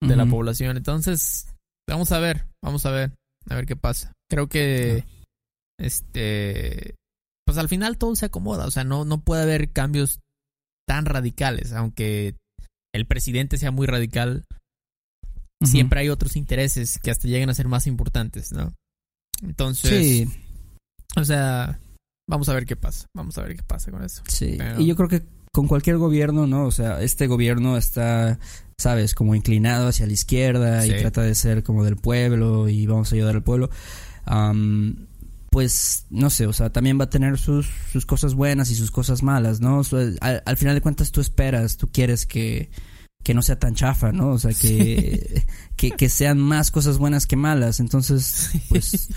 de 0.09 0.16
la 0.16 0.25
población. 0.30 0.76
Entonces, 0.76 1.49
vamos 1.88 2.12
a 2.12 2.21
ver, 2.21 2.47
vamos 2.62 2.87
a 2.87 2.90
ver, 2.90 3.12
a 3.49 3.54
ver 3.54 3.66
qué 3.66 3.76
pasa. 3.76 4.12
Creo 4.30 4.49
que, 4.49 5.04
este, 5.80 6.95
pues 7.45 7.59
al 7.59 7.68
final 7.68 7.99
todo 7.99 8.14
se 8.16 8.26
acomoda, 8.26 8.66
o 8.66 8.71
sea, 8.71 8.85
no, 8.85 9.04
no 9.04 9.21
puede 9.23 9.42
haber 9.42 9.71
cambios 9.73 10.21
tan 10.87 11.06
radicales, 11.06 11.73
aunque 11.73 12.37
el 12.97 13.07
presidente 13.07 13.59
sea 13.59 13.71
muy 13.71 13.87
radical, 13.87 14.45
siempre 15.65 16.00
hay 16.00 16.09
otros 16.09 16.37
intereses 16.37 16.99
que 17.03 17.11
hasta 17.11 17.29
llegan 17.29 17.49
a 17.50 17.55
ser 17.55 17.69
más 17.69 17.87
importantes, 17.87 18.53
¿no? 18.53 18.75
Entonces, 19.43 19.91
Sí, 19.91 20.29
o 21.17 21.25
sea, 21.25 21.79
vamos 22.29 22.49
a 22.49 22.55
ver 22.55 22.67
qué 22.67 22.76
pasa, 22.76 23.07
vamos 23.15 23.37
a 23.38 23.43
ver 23.43 23.57
qué 23.57 23.62
pasa 23.62 23.91
con 23.91 24.03
eso. 24.05 24.23
sí. 24.29 24.57
Pero- 24.59 24.81
Y 24.81 24.87
yo 24.87 24.97
creo 24.97 25.09
que 25.09 25.23
con 25.53 25.69
cualquier 25.69 25.97
gobierno, 25.97 26.47
¿no? 26.47 26.67
O 26.67 26.71
sea, 26.71 27.00
este 27.00 27.26
gobierno 27.26 27.79
está, 27.79 28.38
sabes, 28.79 29.15
como 29.15 29.35
inclinado 29.35 29.88
hacia 29.88 30.07
la 30.07 30.12
izquierda 30.12 30.83
Sí. 30.83 30.93
y 30.93 30.99
trata 30.99 31.23
de 31.23 31.35
ser 31.35 31.62
como 31.62 31.83
del 31.85 31.97
pueblo 31.97 32.69
y 32.69 32.87
vamos 32.87 33.11
a 33.11 33.15
ayudar 33.15 33.37
al 33.37 33.43
pueblo. 33.43 33.71
Pues, 35.57 36.05
no 36.11 36.29
sé, 36.29 36.47
o 36.47 36.53
sea, 36.53 36.69
también 36.69 37.01
va 37.01 37.05
a 37.05 37.09
tener 37.09 37.39
sus, 37.39 37.67
sus 37.91 38.05
cosas 38.05 38.35
buenas 38.35 38.71
y 38.71 38.75
sus 38.75 38.91
cosas 38.91 39.23
malas, 39.23 39.59
¿no? 39.59 39.81
Al, 40.21 40.43
al 40.45 40.57
final 40.59 40.75
de 40.75 40.83
cuentas 40.83 41.13
tú 41.13 41.23
esperas, 41.23 41.79
tú 41.79 41.89
quieres 41.91 42.27
que, 42.27 42.69
que 43.25 43.33
no 43.33 43.41
sea 43.41 43.59
tan 43.59 43.75
chafa, 43.75 44.13
¿no? 44.13 44.33
O 44.33 44.39
sea, 44.39 44.53
que, 44.53 45.47
que, 45.77 45.93
que 45.93 46.11
sean 46.11 46.39
más 46.39 46.71
cosas 46.71 46.99
buenas 46.99 47.27
que 47.27 47.37
malas. 47.37 47.81
Entonces, 47.81 48.51
pues, 48.69 49.09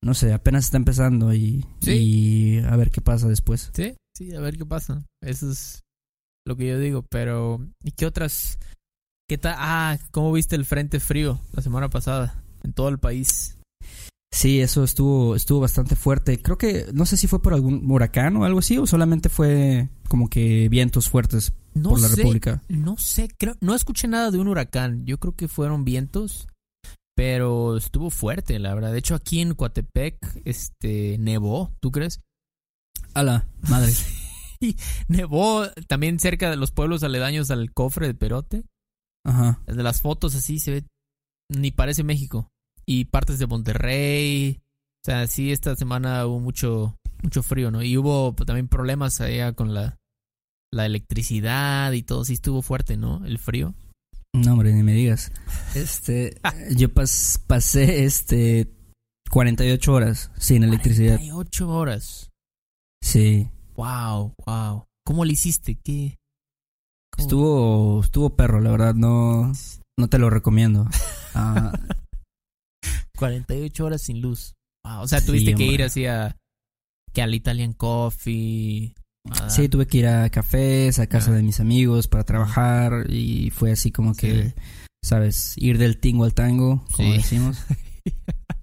no 0.00 0.14
sé, 0.14 0.32
apenas 0.32 0.66
está 0.66 0.76
empezando 0.76 1.34
y, 1.34 1.66
Sí. 1.80 1.90
y 1.90 2.58
a 2.60 2.76
ver 2.76 2.92
qué 2.92 3.00
pasa 3.00 3.26
después. 3.26 3.72
Sí, 3.74 3.96
sí, 4.16 4.32
a 4.36 4.38
ver 4.38 4.56
qué 4.58 4.64
pasa. 4.66 5.04
Eso 5.20 5.50
es 5.50 5.80
lo 6.46 6.54
que 6.54 6.68
yo 6.68 6.78
digo, 6.78 7.04
pero 7.10 7.66
¿y 7.82 7.90
qué 7.90 8.06
otras? 8.06 8.60
¿Qué 9.28 9.38
tal? 9.38 9.56
Ah, 9.58 9.98
¿cómo 10.12 10.30
viste 10.30 10.54
el 10.54 10.64
frente 10.66 11.00
frío 11.00 11.40
la 11.52 11.62
semana 11.62 11.88
pasada 11.90 12.44
en 12.62 12.74
todo 12.74 12.90
el 12.90 13.00
país? 13.00 13.56
Sí, 14.32 14.60
eso 14.60 14.84
estuvo, 14.84 15.34
estuvo 15.34 15.60
bastante 15.60 15.96
fuerte. 15.96 16.40
Creo 16.40 16.56
que, 16.56 16.86
no 16.94 17.04
sé 17.04 17.16
si 17.16 17.26
fue 17.26 17.42
por 17.42 17.52
algún 17.52 17.90
huracán 17.90 18.36
o 18.36 18.44
algo 18.44 18.60
así, 18.60 18.78
o 18.78 18.86
solamente 18.86 19.28
fue 19.28 19.88
como 20.08 20.28
que 20.28 20.68
vientos 20.68 21.08
fuertes 21.08 21.52
No 21.74 21.90
por 21.90 22.00
la 22.00 22.08
sé, 22.08 22.16
República. 22.16 22.62
no 22.68 22.96
sé, 22.96 23.28
creo, 23.36 23.56
no 23.60 23.74
escuché 23.74 24.06
nada 24.06 24.30
de 24.30 24.38
un 24.38 24.46
huracán. 24.48 25.04
Yo 25.04 25.18
creo 25.18 25.34
que 25.34 25.48
fueron 25.48 25.84
vientos, 25.84 26.46
pero 27.16 27.76
estuvo 27.76 28.10
fuerte, 28.10 28.58
la 28.60 28.72
verdad. 28.74 28.92
De 28.92 28.98
hecho, 28.98 29.16
aquí 29.16 29.40
en 29.40 29.54
Coatepec, 29.54 30.16
este, 30.44 31.16
nevó, 31.18 31.72
¿tú 31.80 31.90
crees? 31.90 32.20
A 33.14 33.24
la 33.24 33.48
madre. 33.68 33.92
Nevó 35.08 35.66
también 35.88 36.20
cerca 36.20 36.50
de 36.50 36.56
los 36.56 36.70
pueblos 36.70 37.02
aledaños 37.02 37.50
al 37.50 37.72
cofre 37.72 38.06
de 38.06 38.14
Perote. 38.14 38.64
Ajá. 39.24 39.60
Desde 39.66 39.82
las 39.82 40.02
fotos 40.02 40.34
así 40.34 40.58
se 40.58 40.70
ve, 40.70 40.84
ni 41.48 41.70
parece 41.70 42.04
México. 42.04 42.48
Y 42.90 43.04
partes 43.04 43.38
de 43.38 43.46
Monterrey. 43.46 44.58
O 44.58 45.04
sea, 45.04 45.28
sí, 45.28 45.52
esta 45.52 45.76
semana 45.76 46.26
hubo 46.26 46.40
mucho, 46.40 46.96
mucho 47.22 47.44
frío, 47.44 47.70
¿no? 47.70 47.82
Y 47.84 47.96
hubo 47.96 48.34
pues, 48.34 48.48
también 48.48 48.66
problemas 48.66 49.20
allá 49.20 49.52
con 49.52 49.72
la, 49.74 49.96
la 50.72 50.86
electricidad 50.86 51.92
y 51.92 52.02
todo. 52.02 52.24
Sí 52.24 52.32
estuvo 52.32 52.62
fuerte, 52.62 52.96
¿no? 52.96 53.24
El 53.24 53.38
frío. 53.38 53.74
No, 54.34 54.54
hombre, 54.54 54.72
ni 54.72 54.82
me 54.82 54.92
digas. 54.92 55.30
Este, 55.76 56.40
yo 56.76 56.88
pas- 56.88 57.40
pasé, 57.46 58.04
este, 58.04 58.68
48 59.30 59.92
horas 59.92 60.32
sin 60.36 60.64
electricidad. 60.64 61.14
48 61.18 61.68
horas. 61.68 62.30
Sí. 63.02 63.48
Wow, 63.76 64.34
wow. 64.44 64.84
¿Cómo 65.06 65.24
le 65.24 65.34
hiciste? 65.34 65.76
¿Qué? 65.76 66.18
¿Cómo? 67.12 67.22
Estuvo, 67.22 68.00
estuvo 68.02 68.36
perro, 68.36 68.60
la 68.60 68.72
verdad, 68.72 68.94
no, 68.94 69.52
no 69.96 70.08
te 70.08 70.18
lo 70.18 70.28
recomiendo. 70.28 70.88
Ah, 71.32 71.70
48 73.20 73.84
horas 73.84 74.02
sin 74.02 74.20
luz. 74.20 74.54
Wow. 74.84 75.02
O 75.02 75.06
sea, 75.08 75.20
Sí, 75.20 75.26
tuviste 75.26 75.54
que 75.54 75.62
ir 75.64 75.70
hombre. 75.70 75.84
así 75.84 76.06
a... 76.06 76.36
Que 77.12 77.22
al 77.22 77.34
Italian 77.34 77.72
Coffee. 77.74 78.94
sí, 79.48 79.68
tuve 79.68 79.86
que 79.86 79.98
ir 79.98 80.06
a 80.06 80.28
cafés, 80.30 80.98
a 80.98 81.06
casa 81.06 81.30
Ah. 81.30 81.34
de 81.34 81.42
mis 81.42 81.60
amigos 81.60 82.08
para 82.08 82.24
trabajar 82.24 83.06
y 83.10 83.50
fue 83.50 83.72
así 83.72 83.90
como 83.92 84.14
que, 84.14 84.54
sabes, 85.04 85.54
ir 85.58 85.76
del 85.78 85.98
tingo 85.98 86.24
al 86.24 86.34
tango, 86.34 86.84
como 86.92 87.10
Sí. 87.12 87.16
decimos. 87.18 87.58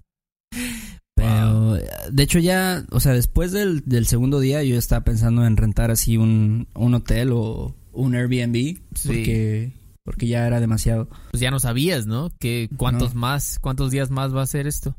Pero, 1.14 1.74
de 2.12 2.22
hecho 2.22 2.38
ya, 2.38 2.84
o 2.90 3.00
sea, 3.00 3.12
después 3.12 3.50
del, 3.52 3.82
del 3.84 4.06
segundo 4.06 4.38
día 4.40 4.62
yo 4.62 4.76
estaba 4.78 5.04
pensando 5.04 5.44
en 5.46 5.56
rentar 5.56 5.90
así 5.90 6.16
un, 6.16 6.68
un 6.74 6.94
hotel 6.94 7.30
o 7.32 7.74
un 7.92 8.14
Airbnb, 8.14 8.54
Sí. 8.94 9.08
porque, 9.08 9.72
porque 10.08 10.26
ya 10.26 10.46
era 10.46 10.58
demasiado. 10.58 11.06
Pues 11.30 11.40
ya 11.42 11.50
no 11.50 11.60
sabías, 11.60 12.06
¿no? 12.06 12.30
Que 12.40 12.70
cuántos 12.78 13.14
No. 13.14 13.20
más, 13.20 13.58
cuántos 13.60 13.90
días 13.90 14.10
más 14.10 14.34
va 14.34 14.40
a 14.40 14.46
ser 14.46 14.66
esto. 14.66 14.96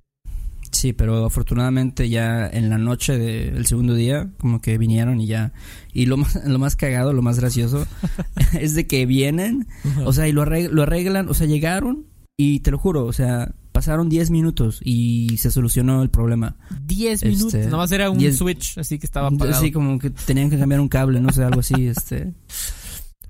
Sí, 0.72 0.94
pero 0.94 1.26
afortunadamente 1.26 2.10
ya 2.10 2.48
en 2.48 2.70
la 2.70 2.78
noche 2.78 3.18
del 3.18 3.66
segundo 3.66 3.96
día, 3.96 4.30
como 4.40 4.62
que 4.62 4.78
vinieron 4.78 5.20
y 5.20 5.26
ya. 5.26 5.52
Y 5.94 6.06
lo 6.06 6.18
más, 6.18 6.40
lo 6.46 6.60
más 6.60 6.76
cagado, 6.76 7.12
lo 7.12 7.24
más 7.24 7.40
gracioso, 7.40 7.88
es 8.60 8.76
de 8.76 8.86
que 8.86 9.08
vienen, 9.08 9.68
o 10.06 10.14
sea, 10.14 10.28
y 10.28 10.32
lo, 10.32 10.44
arreg- 10.46 10.70
lo 10.70 10.84
arreglan, 10.84 11.28
o 11.28 11.34
sea, 11.34 11.48
llegaron 11.48 12.06
y 12.38 12.60
te 12.60 12.70
lo 12.70 12.78
juro, 12.78 13.06
o 13.06 13.14
sea, 13.14 13.56
pasaron 13.72 14.10
10 14.10 14.30
minutos 14.30 14.80
y 14.84 15.38
se 15.40 15.50
solucionó 15.52 16.04
el 16.04 16.10
problema. 16.12 16.56
10 16.86 17.14
Este, 17.24 17.30
minutos. 17.30 17.54
Nada 17.66 17.78
más 17.78 17.92
era 17.92 18.12
un 18.12 18.18
10 18.20 18.38
switch, 18.38 18.78
así 18.78 19.00
que 19.00 19.08
estaba 19.08 19.28
apagado. 19.30 19.58
Así 19.58 19.72
como 19.72 19.98
que 19.98 20.12
tenían 20.12 20.50
que 20.52 20.60
cambiar 20.60 20.82
un 20.82 20.88
cable, 20.90 21.20
no 21.20 21.32
sé, 21.32 21.44
algo 21.44 21.62
así, 21.62 21.88
este. 21.88 22.34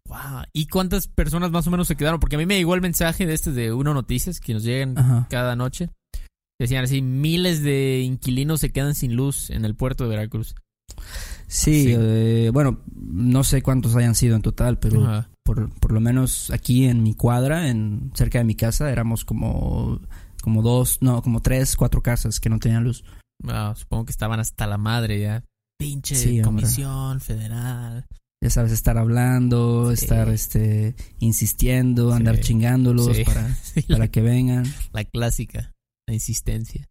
Wow. 0.09 0.43
¿Y 0.53 0.65
cuántas 0.67 1.07
personas 1.07 1.51
más 1.51 1.65
o 1.67 1.71
menos 1.71 1.87
se 1.87 1.95
quedaron? 1.95 2.19
Porque 2.19 2.35
a 2.35 2.39
mí 2.39 2.45
me 2.45 2.57
llegó 2.57 2.75
el 2.75 2.81
mensaje 2.81 3.25
de 3.25 3.33
este 3.33 3.51
de 3.51 3.71
Uno 3.71 3.93
Noticias 3.93 4.39
que 4.39 4.53
nos 4.53 4.63
llegan 4.63 4.97
Ajá. 4.97 5.27
cada 5.29 5.55
noche. 5.55 5.89
Decían 6.59 6.83
así, 6.83 7.01
miles 7.01 7.63
de 7.63 8.01
inquilinos 8.01 8.59
se 8.59 8.71
quedan 8.71 8.95
sin 8.95 9.15
luz 9.15 9.49
en 9.49 9.63
el 9.65 9.75
puerto 9.75 10.03
de 10.03 10.09
Veracruz. 10.09 10.55
Sí, 11.47 11.83
Sí. 11.85 11.95
eh, 11.97 12.49
bueno, 12.53 12.81
no 12.93 13.43
sé 13.43 13.61
cuántos 13.61 13.95
hayan 13.95 14.15
sido 14.15 14.35
en 14.35 14.41
total, 14.41 14.77
pero 14.79 15.03
Ajá. 15.03 15.29
por, 15.43 15.69
por 15.79 15.91
lo 15.91 15.99
menos 16.01 16.51
aquí 16.51 16.85
en 16.85 17.01
mi 17.03 17.13
cuadra, 17.13 17.69
en 17.69 18.11
cerca 18.15 18.39
de 18.39 18.43
mi 18.43 18.55
casa, 18.55 18.91
éramos 18.91 19.23
como, 19.25 20.01
como 20.43 20.61
dos, 20.61 20.97
no, 21.01 21.21
como 21.21 21.41
tres, 21.41 21.75
cuatro 21.77 22.01
casas 22.01 22.39
que 22.39 22.49
no 22.49 22.59
tenían 22.59 22.83
luz. 22.83 23.03
Wow, 23.43 23.75
supongo 23.75 24.05
que 24.05 24.11
estaban 24.11 24.39
hasta 24.39 24.67
la 24.67 24.77
madre 24.77 25.21
ya. 25.21 25.43
Pinche 25.79 26.15
Sí, 26.15 26.41
hombre. 26.41 26.63
comisión 26.63 27.21
federal. 27.21 28.05
Ya 28.41 28.49
sabes, 28.49 28.71
estar 28.71 28.97
hablando, 28.97 29.87
Sí. 29.95 30.05
estar 30.05 30.29
este 30.29 30.95
insistiendo, 31.19 32.11
Sí. 32.11 32.15
andar 32.17 32.39
chingándolos 32.39 33.15
Sí. 33.15 33.23
para, 33.25 33.47
para 33.89 34.07
que 34.07 34.21
vengan. 34.21 34.65
la 34.93 35.03
clásica, 35.03 35.73
la 36.07 36.13
insistencia. 36.13 36.87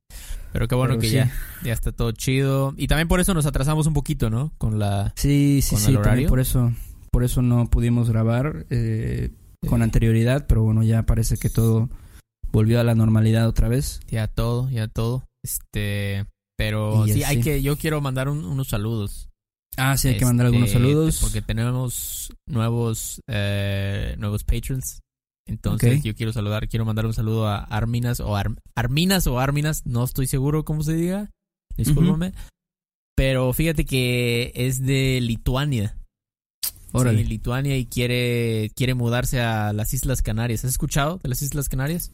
Pero 0.52 0.68
qué 0.68 0.74
bueno 0.74 0.94
Pero 0.94 1.00
que 1.02 1.10
ya, 1.10 1.32
ya 1.64 1.72
está 1.72 1.92
todo 1.92 2.12
chido. 2.12 2.74
Y 2.76 2.86
también 2.86 3.08
por 3.08 3.20
eso 3.20 3.34
nos 3.34 3.46
atrasamos 3.46 3.86
un 3.86 3.94
poquito, 3.94 4.30
¿no? 4.30 4.52
Con 4.58 4.78
la... 4.78 5.12
Sí, 5.16 5.60
sí, 5.62 5.74
¿Con 5.74 5.84
sí, 5.84 5.94
el 5.94 6.02
también 6.02 6.28
por 6.28 6.40
eso, 6.40 6.72
por 7.10 7.24
eso 7.24 7.42
no 7.42 7.68
pudimos 7.68 8.08
grabar 8.10 8.66
eh, 8.70 9.30
con 9.68 9.82
anterioridad, 9.82 10.46
pero 10.46 10.62
bueno, 10.62 10.82
ya 10.82 11.02
parece 11.04 11.36
que 11.36 11.50
todo 11.50 11.88
volvió 12.52 12.80
a 12.80 12.84
la 12.84 12.94
normalidad 12.94 13.46
otra 13.48 13.68
vez. 13.68 14.00
Ya 14.08 14.26
todo, 14.28 14.70
ya 14.70 14.88
todo. 14.88 15.24
Este... 15.44 16.26
Pero 16.58 17.06
sí, 17.06 17.22
hay 17.24 17.40
que... 17.40 17.62
Yo 17.62 17.76
quiero 17.76 18.00
mandar 18.00 18.28
un- 18.28 18.44
unos 18.44 18.68
saludos. 18.68 19.27
Ah, 19.78 19.96
sí, 19.96 20.08
hay 20.08 20.16
que 20.18 20.24
mandar 20.24 20.46
algunos 20.46 20.68
Este, 20.68 20.78
saludos. 20.80 21.18
Porque 21.20 21.40
tenemos 21.40 22.32
nuevos, 22.46 23.22
eh, 23.28 24.16
nuevos 24.18 24.44
patrons. 24.44 25.00
Entonces 25.46 26.02
yo 26.02 26.14
quiero 26.14 26.32
saludar, 26.32 26.68
quiero 26.68 26.84
mandar 26.84 27.06
un 27.06 27.14
saludo 27.14 27.46
a 27.48 27.58
Arminas 27.64 28.20
o 28.20 28.36
Ar- 28.36 28.60
Arminas 28.74 29.26
o 29.26 29.38
Arminas, 29.40 29.86
no 29.86 30.04
estoy 30.04 30.26
seguro 30.26 30.64
cómo 30.64 30.82
se 30.82 30.94
diga. 30.94 31.30
discúlpame. 31.76 32.32
Pero 33.16 33.52
fíjate 33.52 33.84
que 33.86 34.52
es 34.54 34.82
de 34.82 35.20
Lituania. 35.22 35.96
Órale. 36.92 37.22
Sí, 37.22 37.28
Lituania 37.28 37.76
y 37.76 37.86
quiere, 37.86 38.70
quiere 38.74 38.94
mudarse 38.94 39.40
a 39.40 39.72
las 39.72 39.94
Islas 39.94 40.22
Canarias. 40.22 40.64
¿Has 40.64 40.72
escuchado 40.72 41.18
de 41.22 41.28
las 41.28 41.40
Islas 41.42 41.68
Canarias? 41.68 42.10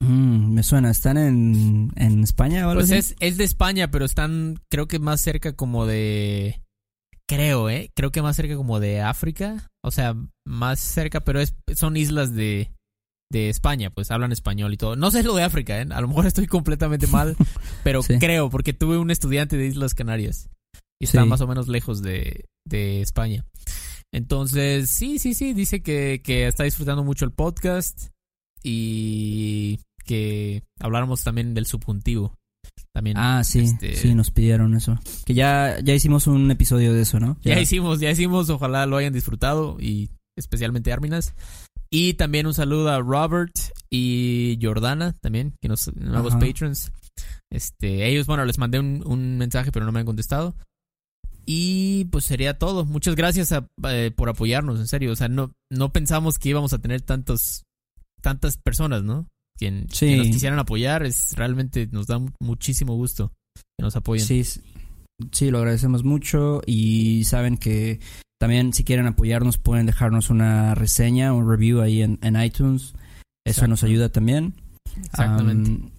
Mm, 0.00 0.52
me 0.54 0.62
suena, 0.62 0.90
¿están 0.90 1.16
en, 1.18 1.90
en 1.96 2.22
España 2.22 2.66
o 2.66 2.70
algo 2.70 2.80
Pues 2.80 2.90
así? 2.90 2.98
es, 2.98 3.16
es 3.20 3.36
de 3.36 3.44
España, 3.44 3.90
pero 3.90 4.04
están, 4.04 4.58
creo 4.70 4.88
que 4.88 4.98
más 4.98 5.20
cerca 5.20 5.54
como 5.54 5.86
de. 5.86 6.60
Creo, 7.28 7.68
¿eh? 7.68 7.90
Creo 7.94 8.10
que 8.10 8.22
más 8.22 8.36
cerca 8.36 8.56
como 8.56 8.80
de 8.80 9.00
África. 9.02 9.68
O 9.84 9.90
sea, 9.90 10.14
más 10.46 10.80
cerca, 10.80 11.20
pero 11.20 11.40
es, 11.40 11.54
son 11.74 11.96
islas 11.96 12.34
de, 12.34 12.70
de 13.30 13.50
España, 13.50 13.90
pues 13.90 14.10
hablan 14.10 14.32
español 14.32 14.72
y 14.72 14.78
todo. 14.78 14.96
No 14.96 15.10
sé 15.10 15.22
lo 15.22 15.34
de 15.36 15.42
África, 15.42 15.80
¿eh? 15.80 15.86
A 15.90 16.00
lo 16.00 16.08
mejor 16.08 16.26
estoy 16.26 16.46
completamente 16.46 17.06
mal, 17.06 17.36
pero 17.84 18.02
Sí. 18.02 18.18
creo, 18.18 18.48
porque 18.50 18.72
tuve 18.72 18.96
un 18.98 19.10
estudiante 19.10 19.56
de 19.56 19.66
Islas 19.66 19.94
Canarias. 19.94 20.48
Y 21.00 21.04
está 21.04 21.22
Sí. 21.22 21.28
más 21.28 21.40
o 21.42 21.46
menos 21.46 21.68
lejos 21.68 22.00
de, 22.02 22.46
de 22.66 23.02
España. 23.02 23.44
Entonces, 24.12 24.88
sí, 24.90 25.18
sí, 25.18 25.34
sí, 25.34 25.52
dice 25.52 25.82
que, 25.82 26.22
que 26.24 26.46
está 26.46 26.64
disfrutando 26.64 27.04
mucho 27.04 27.26
el 27.26 27.32
podcast 27.32 28.08
y 28.62 29.80
que 30.04 30.62
habláramos 30.80 31.22
también 31.22 31.52
del 31.52 31.66
subjuntivo. 31.66 32.34
También. 32.92 33.16
Ah, 33.18 33.42
sí, 33.44 33.60
este- 33.60 33.96
sí, 33.96 34.14
nos 34.14 34.30
pidieron 34.30 34.74
eso. 34.74 34.98
Que 35.26 35.34
ya, 35.34 35.78
ya 35.82 35.94
hicimos 35.94 36.26
un 36.26 36.50
episodio 36.50 36.92
de 36.92 37.02
eso, 37.02 37.20
¿no? 37.20 37.36
Ya 37.42 37.60
hicimos, 37.60 38.00
ya 38.00 38.10
hicimos, 38.10 38.48
ojalá 38.50 38.86
lo 38.86 38.96
hayan 38.96 39.12
disfrutado 39.12 39.76
y 39.80 40.10
especialmente 40.36 40.92
Arminas. 40.92 41.34
Y 41.90 42.14
también 42.14 42.46
un 42.46 42.54
saludo 42.54 42.90
a 42.90 43.00
Robert 43.00 43.54
y 43.90 44.58
Jordana 44.60 45.14
también, 45.20 45.54
que 45.62 45.68
nos 45.68 45.94
nuevos 45.96 46.34
Ajá. 46.34 46.40
patrons. 46.40 46.92
Este, 47.50 48.06
ellos, 48.08 48.26
bueno, 48.26 48.44
les 48.44 48.58
mandé 48.58 48.78
un, 48.78 49.02
un 49.06 49.38
mensaje, 49.38 49.72
pero 49.72 49.86
no 49.86 49.92
me 49.92 50.00
han 50.00 50.06
contestado. 50.06 50.54
Y 51.46 52.04
pues 52.06 52.24
sería 52.26 52.58
todo. 52.58 52.84
Muchas 52.84 53.16
gracias 53.16 53.52
a- 53.52 53.66
eh, 53.88 54.10
por 54.14 54.28
apoyarnos, 54.28 54.78
en 54.80 54.86
serio. 54.86 55.12
O 55.12 55.16
sea, 55.16 55.28
no, 55.28 55.52
no 55.72 55.92
pensamos 55.92 56.38
que 56.38 56.50
íbamos 56.50 56.74
a 56.74 56.78
tener 56.78 57.00
tantos, 57.00 57.62
tantas 58.20 58.58
personas, 58.58 59.02
¿no? 59.02 59.26
Quien, 59.58 59.86
Sí. 59.90 60.16
nos 60.16 60.28
quisieran 60.28 60.58
apoyar, 60.58 61.04
es 61.04 61.34
realmente 61.36 61.88
nos 61.90 62.06
da 62.06 62.20
muchísimo 62.40 62.94
gusto 62.94 63.32
que 63.76 63.82
nos 63.82 63.96
apoyen. 63.96 64.24
Sí, 64.24 64.44
sí, 65.32 65.50
lo 65.50 65.58
agradecemos 65.58 66.04
mucho 66.04 66.62
y 66.66 67.24
saben 67.24 67.56
que 67.56 67.98
también 68.40 68.72
si 68.72 68.84
quieren 68.84 69.06
apoyarnos 69.06 69.58
pueden 69.58 69.86
dejarnos 69.86 70.30
una 70.30 70.74
reseña, 70.76 71.32
un 71.32 71.48
review 71.50 71.80
ahí 71.80 72.02
en, 72.02 72.18
en 72.22 72.40
iTunes. 72.40 72.92
Eso 73.44 73.62
Exacto. 73.62 73.68
nos 73.70 73.82
ayuda 73.84 74.10
también. 74.10 74.54
Exactamente. 75.04 75.70
Am, 75.70 75.90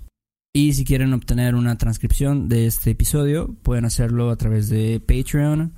y 0.56 0.74
si 0.74 0.84
quieren 0.86 1.13
obtener 1.13 1.56
una 1.56 1.78
transcripción 1.78 2.48
de 2.50 2.65
este 2.65 2.91
episodio, 2.91 3.54
pueden 3.62 3.86
hacerlo 3.86 4.30
a 4.32 4.36
través 4.38 4.69
de 4.69 5.00
Patreon. 5.00 5.74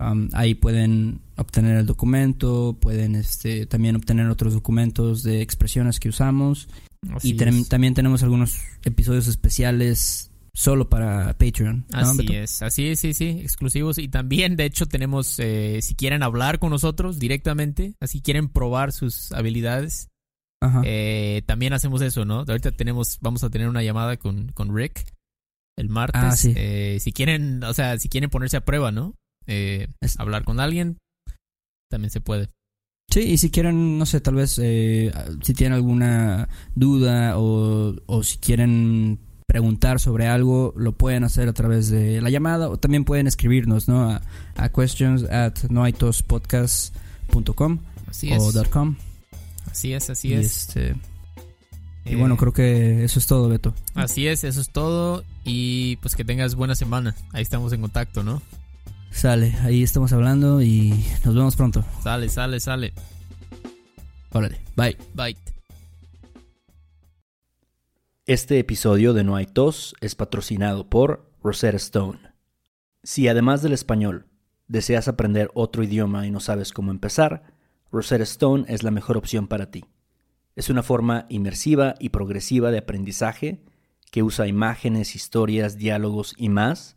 Am, 0.00 0.28
ahí 0.32 0.54
pueden 0.54 1.20
obtener 1.36 1.76
el 1.78 1.86
documento, 1.86 2.76
pueden 2.80 3.16
este, 3.16 3.66
también 3.66 3.96
obtener 3.96 4.28
otros 4.28 4.54
documentos 4.54 5.22
de 5.22 5.40
expresiones 5.42 5.98
que 6.00 6.08
usamos. 6.08 6.68
Así 7.14 7.36
y 7.38 7.42
es. 7.42 7.68
también 7.68 7.94
tenemos 7.94 8.22
algunos 8.22 8.58
episodios 8.84 9.26
especiales 9.28 10.30
solo 10.52 10.88
para 10.88 11.36
Patreon. 11.36 11.86
¿no, 11.90 11.98
Así 11.98 12.18
Beto? 12.18 12.32
es, 12.34 12.62
así 12.62 12.88
es, 12.88 13.00
sí, 13.00 13.12
sí, 13.14 13.28
exclusivos. 13.42 13.98
Y 13.98 14.08
también, 14.08 14.56
de 14.56 14.64
hecho, 14.66 14.86
tenemos, 14.86 15.38
eh, 15.40 15.80
si 15.82 15.94
quieren 15.94 16.22
hablar 16.22 16.58
con 16.60 16.70
nosotros 16.70 17.18
directamente, 17.18 17.94
así 18.00 18.20
quieren 18.22 18.48
probar 18.48 18.92
sus 18.92 19.32
habilidades, 19.32 20.08
Ajá. 20.60 20.82
eh, 20.84 21.42
también 21.46 21.72
hacemos 21.72 22.00
eso, 22.02 22.24
¿no? 22.24 22.44
Ahorita 22.46 22.70
tenemos, 22.72 23.18
vamos 23.20 23.42
a 23.44 23.50
tener 23.50 23.68
una 23.68 23.82
llamada 23.82 24.16
con, 24.16 24.48
con 24.52 24.74
Rick 24.74 25.12
el 25.76 25.88
martes. 25.88 26.22
Ah, 26.22 26.36
sí. 26.36 26.52
Eh, 26.56 26.98
si 27.00 27.12
quieren, 27.12 27.62
o 27.64 27.74
sea, 27.74 27.98
si 27.98 28.08
quieren 28.08 28.30
ponerse 28.30 28.56
a 28.56 28.64
prueba, 28.64 28.92
¿no? 28.92 29.16
Eh, 29.46 29.88
Es- 30.00 30.18
hablar 30.20 30.44
con 30.44 30.60
alguien, 30.60 30.98
también 31.90 32.10
se 32.10 32.20
puede. 32.20 32.48
Sí, 33.14 33.20
y 33.20 33.38
si 33.38 33.50
quieren, 33.50 33.96
no 33.96 34.06
sé, 34.06 34.20
tal 34.20 34.34
vez 34.34 34.58
eh, 34.60 35.12
si 35.40 35.54
tienen 35.54 35.74
alguna 35.74 36.48
duda 36.74 37.38
o, 37.38 37.94
o 38.06 38.22
si 38.24 38.38
quieren 38.38 39.20
preguntar 39.46 40.00
sobre 40.00 40.26
algo, 40.26 40.74
lo 40.76 40.90
pueden 40.90 41.22
hacer 41.22 41.48
a 41.48 41.52
través 41.52 41.90
de 41.90 42.20
la 42.20 42.28
llamada 42.28 42.68
o 42.68 42.76
también 42.76 43.04
pueden 43.04 43.28
escribirnos, 43.28 43.86
¿no? 43.86 44.10
A, 44.10 44.20
a 44.56 44.68
questions 44.70 45.22
at 45.30 45.62
noaitospodcast.com 45.70 47.78
o 48.36 48.50
dot 48.50 48.68
.com. 48.70 48.96
Así 49.70 49.92
es, 49.92 50.10
así 50.10 50.30
y, 50.30 50.34
es. 50.34 50.68
este, 50.68 50.96
y 52.04 52.14
Eh, 52.14 52.16
bueno, 52.16 52.36
creo 52.36 52.52
que 52.52 53.04
eso 53.04 53.20
es 53.20 53.28
todo, 53.28 53.48
Beto. 53.48 53.76
Así 53.94 54.26
es, 54.26 54.42
eso 54.42 54.60
es 54.60 54.70
todo. 54.70 55.22
Y 55.44 55.98
pues 55.98 56.16
que 56.16 56.24
tengas 56.24 56.56
buena 56.56 56.74
semana. 56.74 57.14
Ahí 57.32 57.42
estamos 57.42 57.72
en 57.72 57.80
contacto, 57.80 58.24
¿no? 58.24 58.42
Sale, 59.14 59.54
ahí 59.62 59.84
estamos 59.84 60.12
hablando 60.12 60.60
y 60.60 60.92
nos 61.24 61.34
vemos 61.34 61.54
pronto. 61.54 61.84
Sale, 62.02 62.28
sale, 62.28 62.58
sale. 62.58 62.92
Órale, 64.32 64.60
bye. 64.76 64.98
Bye. 65.14 65.36
Este 68.26 68.58
episodio 68.58 69.14
de 69.14 69.22
No 69.22 69.36
hay 69.36 69.46
tos 69.46 69.94
es 70.00 70.16
patrocinado 70.16 70.90
por 70.90 71.30
Rosetta 71.42 71.76
Stone. 71.76 72.18
Si 73.04 73.28
además 73.28 73.62
del 73.62 73.72
español 73.72 74.26
deseas 74.66 75.06
aprender 75.06 75.48
otro 75.54 75.84
idioma 75.84 76.26
y 76.26 76.32
no 76.32 76.40
sabes 76.40 76.72
cómo 76.72 76.90
empezar, 76.90 77.44
Rosetta 77.92 78.24
Stone 78.24 78.64
es 78.68 78.82
la 78.82 78.90
mejor 78.90 79.16
opción 79.16 79.46
para 79.46 79.70
ti. 79.70 79.84
Es 80.56 80.70
una 80.70 80.82
forma 80.82 81.26
inmersiva 81.28 81.94
y 82.00 82.08
progresiva 82.08 82.72
de 82.72 82.78
aprendizaje 82.78 83.64
que 84.10 84.24
usa 84.24 84.48
imágenes, 84.48 85.14
historias, 85.14 85.78
diálogos 85.78 86.34
y 86.36 86.48
más 86.48 86.96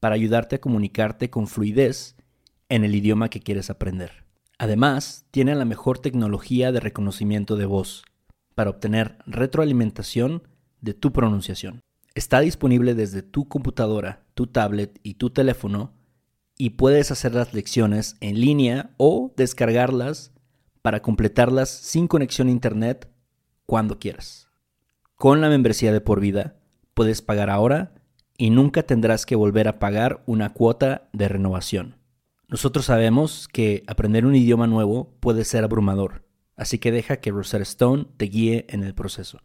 para 0.00 0.14
ayudarte 0.14 0.56
a 0.56 0.60
comunicarte 0.60 1.30
con 1.30 1.46
fluidez 1.46 2.16
en 2.68 2.84
el 2.84 2.94
idioma 2.94 3.30
que 3.30 3.40
quieres 3.40 3.70
aprender. 3.70 4.24
Además, 4.58 5.26
tiene 5.30 5.54
la 5.54 5.64
mejor 5.64 5.98
tecnología 5.98 6.72
de 6.72 6.80
reconocimiento 6.80 7.56
de 7.56 7.66
voz 7.66 8.04
para 8.54 8.70
obtener 8.70 9.18
retroalimentación 9.26 10.42
de 10.80 10.94
tu 10.94 11.12
pronunciación. 11.12 11.82
Está 12.14 12.40
disponible 12.40 12.94
desde 12.94 13.22
tu 13.22 13.46
computadora, 13.46 14.24
tu 14.34 14.48
tablet 14.48 14.98
y 15.02 15.14
tu 15.14 15.30
teléfono 15.30 15.94
y 16.56 16.70
puedes 16.70 17.12
hacer 17.12 17.34
las 17.34 17.54
lecciones 17.54 18.16
en 18.20 18.40
línea 18.40 18.90
o 18.96 19.32
descargarlas 19.36 20.32
para 20.82 21.02
completarlas 21.02 21.68
sin 21.68 22.08
conexión 22.08 22.48
a 22.48 22.50
internet 22.50 23.08
cuando 23.64 24.00
quieras. 24.00 24.48
Con 25.14 25.40
la 25.40 25.48
membresía 25.48 25.92
de 25.92 26.00
por 26.00 26.20
vida 26.20 26.56
puedes 26.94 27.22
pagar 27.22 27.50
ahora 27.50 27.94
y 28.38 28.50
nunca 28.50 28.84
tendrás 28.84 29.26
que 29.26 29.36
volver 29.36 29.68
a 29.68 29.80
pagar 29.80 30.22
una 30.24 30.54
cuota 30.54 31.08
de 31.12 31.28
renovación. 31.28 31.96
Nosotros 32.48 32.86
sabemos 32.86 33.48
que 33.48 33.82
aprender 33.88 34.24
un 34.24 34.36
idioma 34.36 34.66
nuevo 34.66 35.12
puede 35.20 35.44
ser 35.44 35.64
abrumador, 35.64 36.24
así 36.56 36.78
que 36.78 36.92
deja 36.92 37.18
que 37.18 37.32
Rosetta 37.32 37.64
Stone 37.64 38.06
te 38.16 38.26
guíe 38.26 38.64
en 38.70 38.84
el 38.84 38.94
proceso. 38.94 39.40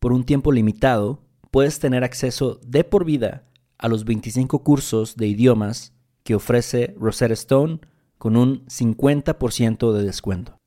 Por 0.00 0.12
un 0.12 0.24
tiempo 0.24 0.52
limitado, 0.52 1.22
puedes 1.50 1.78
tener 1.78 2.02
acceso 2.04 2.60
de 2.66 2.82
por 2.84 3.04
vida 3.04 3.44
a 3.78 3.88
los 3.88 4.04
25 4.04 4.62
cursos 4.64 5.16
de 5.16 5.28
idiomas 5.28 5.94
que 6.24 6.34
ofrece 6.34 6.94
Rosetta 6.98 7.34
Stone 7.34 7.80
con 8.18 8.36
un 8.36 8.66
50% 8.66 9.92
de 9.92 10.02
descuento. 10.02 10.58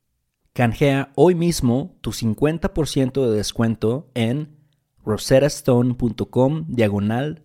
Canjea 0.54 1.12
hoy 1.14 1.34
mismo 1.34 1.96
tu 2.00 2.12
50% 2.12 3.26
de 3.28 3.36
descuento 3.36 4.10
en 4.14 4.56
rosettastone.com 5.04 6.64
diagonal 6.68 7.44